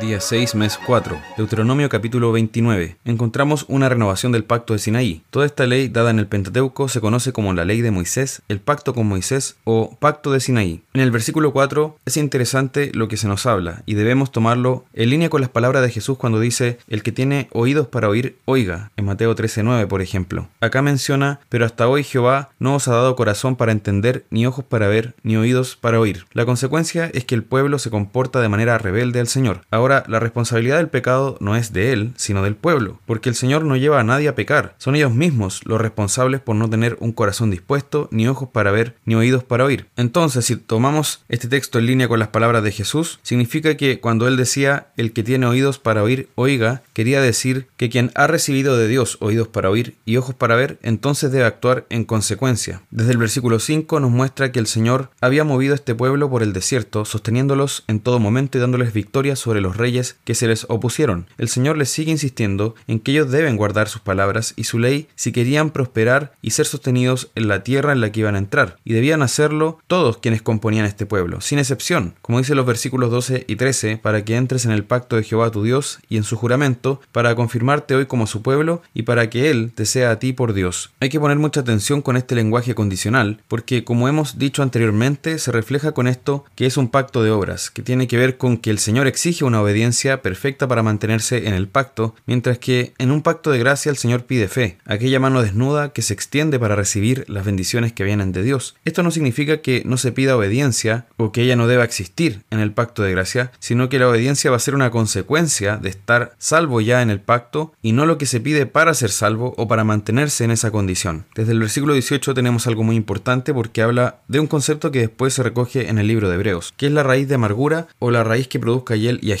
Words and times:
Día 0.00 0.20
6, 0.20 0.56
mes 0.56 0.78
4. 0.84 1.18
Deuteronomio 1.36 1.88
capítulo 1.88 2.32
29. 2.32 2.96
Encontramos 3.04 3.64
una 3.68 3.88
renovación 3.88 4.32
del 4.32 4.44
pacto 4.44 4.72
de 4.72 4.78
Sinaí. 4.78 5.22
Toda 5.30 5.46
esta 5.46 5.66
ley 5.66 5.88
dada 5.88 6.10
en 6.10 6.18
el 6.18 6.26
Pentateuco 6.26 6.88
se 6.88 7.00
conoce 7.00 7.32
como 7.32 7.54
la 7.54 7.64
ley 7.64 7.80
de 7.80 7.90
Moisés, 7.90 8.42
el 8.48 8.60
pacto 8.60 8.92
con 8.92 9.06
Moisés 9.06 9.56
o 9.64 9.96
pacto 9.98 10.32
de 10.32 10.40
Sinaí. 10.40 10.82
En 10.92 11.00
el 11.00 11.10
versículo 11.10 11.52
4 11.52 11.96
es 12.04 12.16
interesante 12.16 12.90
lo 12.92 13.08
que 13.08 13.16
se 13.16 13.28
nos 13.28 13.46
habla 13.46 13.82
y 13.86 13.94
debemos 13.94 14.32
tomarlo 14.32 14.84
en 14.92 15.10
línea 15.10 15.30
con 15.30 15.40
las 15.40 15.50
palabras 15.50 15.82
de 15.82 15.90
Jesús 15.90 16.18
cuando 16.18 16.40
dice, 16.40 16.78
el 16.88 17.02
que 17.02 17.12
tiene 17.12 17.48
oídos 17.52 17.86
para 17.86 18.08
oír, 18.08 18.36
oiga, 18.44 18.90
en 18.96 19.06
Mateo 19.06 19.34
13:9 19.34 19.86
por 19.86 20.02
ejemplo. 20.02 20.48
Acá 20.60 20.82
menciona, 20.82 21.40
pero 21.48 21.64
hasta 21.64 21.88
hoy 21.88 22.02
Jehová 22.04 22.50
no 22.58 22.74
os 22.74 22.88
ha 22.88 22.92
dado 22.92 23.16
corazón 23.16 23.56
para 23.56 23.72
entender, 23.72 24.24
ni 24.30 24.44
ojos 24.46 24.64
para 24.64 24.88
ver, 24.88 25.14
ni 25.22 25.36
oídos 25.36 25.76
para 25.76 26.00
oír. 26.00 26.26
La 26.32 26.44
consecuencia 26.44 27.10
es 27.14 27.24
que 27.24 27.34
el 27.34 27.44
pueblo 27.44 27.78
se 27.78 27.90
comporta 27.90 28.40
de 28.40 28.48
manera 28.48 28.76
rebelde 28.76 29.20
al 29.20 29.28
Señor. 29.28 29.62
La 29.88 30.20
responsabilidad 30.20 30.78
del 30.78 30.88
pecado 30.88 31.36
no 31.40 31.56
es 31.56 31.72
de 31.72 31.92
él, 31.92 32.12
sino 32.16 32.42
del 32.42 32.56
pueblo, 32.56 33.00
porque 33.06 33.28
el 33.28 33.34
Señor 33.34 33.64
no 33.64 33.76
lleva 33.76 34.00
a 34.00 34.04
nadie 34.04 34.28
a 34.28 34.34
pecar. 34.34 34.74
Son 34.78 34.96
ellos 34.96 35.12
mismos 35.12 35.60
los 35.64 35.80
responsables 35.80 36.40
por 36.40 36.56
no 36.56 36.68
tener 36.70 36.96
un 37.00 37.12
corazón 37.12 37.50
dispuesto, 37.50 38.08
ni 38.10 38.26
ojos 38.28 38.48
para 38.52 38.70
ver, 38.70 38.96
ni 39.04 39.14
oídos 39.14 39.44
para 39.44 39.64
oír. 39.64 39.86
Entonces, 39.96 40.44
si 40.44 40.56
tomamos 40.56 41.24
este 41.28 41.48
texto 41.48 41.78
en 41.78 41.86
línea 41.86 42.08
con 42.08 42.18
las 42.18 42.28
palabras 42.28 42.62
de 42.62 42.72
Jesús, 42.72 43.18
significa 43.22 43.76
que 43.76 44.00
cuando 44.00 44.28
él 44.28 44.36
decía, 44.36 44.88
el 44.96 45.12
que 45.12 45.22
tiene 45.22 45.46
oídos 45.46 45.78
para 45.78 46.02
oír, 46.02 46.28
oiga, 46.34 46.82
quería 46.92 47.20
decir 47.20 47.66
que 47.76 47.88
quien 47.88 48.10
ha 48.14 48.26
recibido 48.26 48.76
de 48.76 48.88
Dios 48.88 49.18
oídos 49.20 49.48
para 49.48 49.70
oír 49.70 49.96
y 50.04 50.16
ojos 50.16 50.34
para 50.34 50.56
ver, 50.56 50.78
entonces 50.82 51.32
debe 51.32 51.44
actuar 51.44 51.86
en 51.90 52.04
consecuencia. 52.04 52.82
Desde 52.90 53.12
el 53.12 53.18
versículo 53.18 53.58
5 53.58 54.00
nos 54.00 54.10
muestra 54.10 54.52
que 54.52 54.58
el 54.58 54.66
Señor 54.66 55.10
había 55.20 55.44
movido 55.44 55.72
a 55.72 55.76
este 55.76 55.94
pueblo 55.94 56.30
por 56.30 56.42
el 56.42 56.52
desierto, 56.52 57.04
sosteniéndolos 57.04 57.84
en 57.88 58.00
todo 58.00 58.18
momento 58.18 58.58
y 58.58 58.60
dándoles 58.60 58.92
victoria 58.92 59.36
sobre 59.36 59.60
los 59.60 59.73
reyes 59.76 60.16
que 60.24 60.34
se 60.34 60.46
les 60.46 60.66
opusieron. 60.68 61.26
El 61.38 61.48
Señor 61.48 61.76
les 61.76 61.90
sigue 61.90 62.12
insistiendo 62.12 62.74
en 62.86 63.00
que 63.00 63.12
ellos 63.12 63.30
deben 63.30 63.56
guardar 63.56 63.88
sus 63.88 64.00
palabras 64.00 64.54
y 64.56 64.64
su 64.64 64.78
ley 64.78 65.08
si 65.14 65.32
querían 65.32 65.70
prosperar 65.70 66.32
y 66.42 66.50
ser 66.50 66.66
sostenidos 66.66 67.30
en 67.34 67.48
la 67.48 67.62
tierra 67.62 67.92
en 67.92 68.00
la 68.00 68.12
que 68.12 68.20
iban 68.20 68.34
a 68.34 68.38
entrar. 68.38 68.76
Y 68.84 68.94
debían 68.94 69.22
hacerlo 69.22 69.78
todos 69.86 70.18
quienes 70.18 70.42
componían 70.42 70.86
este 70.86 71.06
pueblo, 71.06 71.40
sin 71.40 71.58
excepción, 71.58 72.14
como 72.22 72.38
dice 72.38 72.54
los 72.54 72.66
versículos 72.66 73.10
12 73.10 73.44
y 73.46 73.56
13, 73.56 73.98
para 73.98 74.24
que 74.24 74.36
entres 74.36 74.64
en 74.64 74.70
el 74.72 74.84
pacto 74.84 75.16
de 75.16 75.22
Jehová 75.22 75.50
tu 75.50 75.62
Dios 75.62 75.98
y 76.08 76.16
en 76.16 76.24
su 76.24 76.36
juramento, 76.36 77.00
para 77.12 77.34
confirmarte 77.34 77.94
hoy 77.94 78.06
como 78.06 78.26
su 78.26 78.42
pueblo 78.42 78.82
y 78.94 79.02
para 79.02 79.30
que 79.30 79.50
Él 79.50 79.72
te 79.74 79.86
sea 79.86 80.10
a 80.10 80.18
ti 80.18 80.32
por 80.32 80.52
Dios. 80.52 80.92
Hay 81.00 81.08
que 81.08 81.20
poner 81.20 81.38
mucha 81.38 81.60
atención 81.60 82.02
con 82.02 82.16
este 82.16 82.34
lenguaje 82.34 82.74
condicional, 82.74 83.40
porque 83.48 83.84
como 83.84 84.08
hemos 84.08 84.38
dicho 84.38 84.62
anteriormente, 84.62 85.38
se 85.38 85.52
refleja 85.52 85.92
con 85.92 86.06
esto 86.06 86.44
que 86.54 86.66
es 86.66 86.76
un 86.76 86.88
pacto 86.88 87.22
de 87.22 87.30
obras, 87.30 87.70
que 87.70 87.82
tiene 87.82 88.06
que 88.06 88.16
ver 88.16 88.36
con 88.36 88.56
que 88.56 88.70
el 88.70 88.78
Señor 88.78 89.06
exige 89.06 89.44
una 89.44 89.62
obediencia 89.64 90.22
perfecta 90.22 90.68
para 90.68 90.82
mantenerse 90.82 91.48
en 91.48 91.54
el 91.54 91.68
pacto, 91.68 92.14
mientras 92.26 92.58
que 92.58 92.94
en 92.98 93.10
un 93.10 93.22
pacto 93.22 93.50
de 93.50 93.58
gracia 93.58 93.90
el 93.90 93.96
Señor 93.96 94.24
pide 94.24 94.48
fe, 94.48 94.78
aquella 94.84 95.20
mano 95.20 95.42
desnuda 95.42 95.92
que 95.92 96.02
se 96.02 96.14
extiende 96.14 96.58
para 96.58 96.76
recibir 96.76 97.24
las 97.28 97.44
bendiciones 97.44 97.92
que 97.92 98.04
vienen 98.04 98.32
de 98.32 98.42
Dios. 98.42 98.76
Esto 98.84 99.02
no 99.02 99.10
significa 99.10 99.58
que 99.58 99.82
no 99.84 99.96
se 99.96 100.12
pida 100.12 100.36
obediencia 100.36 101.06
o 101.16 101.32
que 101.32 101.42
ella 101.42 101.56
no 101.56 101.66
deba 101.66 101.84
existir 101.84 102.42
en 102.50 102.60
el 102.60 102.72
pacto 102.72 103.02
de 103.02 103.12
gracia, 103.12 103.52
sino 103.58 103.88
que 103.88 103.98
la 103.98 104.08
obediencia 104.08 104.50
va 104.50 104.56
a 104.56 104.60
ser 104.60 104.74
una 104.74 104.90
consecuencia 104.90 105.76
de 105.76 105.88
estar 105.88 106.34
salvo 106.38 106.80
ya 106.80 107.02
en 107.02 107.10
el 107.10 107.20
pacto 107.20 107.72
y 107.82 107.92
no 107.92 108.06
lo 108.06 108.18
que 108.18 108.26
se 108.26 108.40
pide 108.40 108.66
para 108.66 108.94
ser 108.94 109.10
salvo 109.10 109.54
o 109.56 109.68
para 109.68 109.84
mantenerse 109.84 110.44
en 110.44 110.50
esa 110.50 110.70
condición. 110.70 111.26
Desde 111.34 111.52
el 111.52 111.60
versículo 111.60 111.94
18 111.94 112.34
tenemos 112.34 112.66
algo 112.66 112.82
muy 112.82 112.96
importante 112.96 113.54
porque 113.54 113.82
habla 113.82 114.18
de 114.28 114.40
un 114.40 114.46
concepto 114.46 114.90
que 114.90 115.00
después 115.00 115.34
se 115.34 115.42
recoge 115.42 115.88
en 115.88 115.98
el 115.98 116.06
libro 116.06 116.28
de 116.28 116.34
Hebreos, 116.34 116.74
que 116.76 116.86
es 116.86 116.92
la 116.92 117.02
raíz 117.02 117.28
de 117.28 117.36
amargura 117.36 117.88
o 117.98 118.10
la 118.10 118.24
raíz 118.24 118.48
que 118.48 118.58
produzca 118.58 118.96
hiel 118.96 119.18
y 119.22 119.32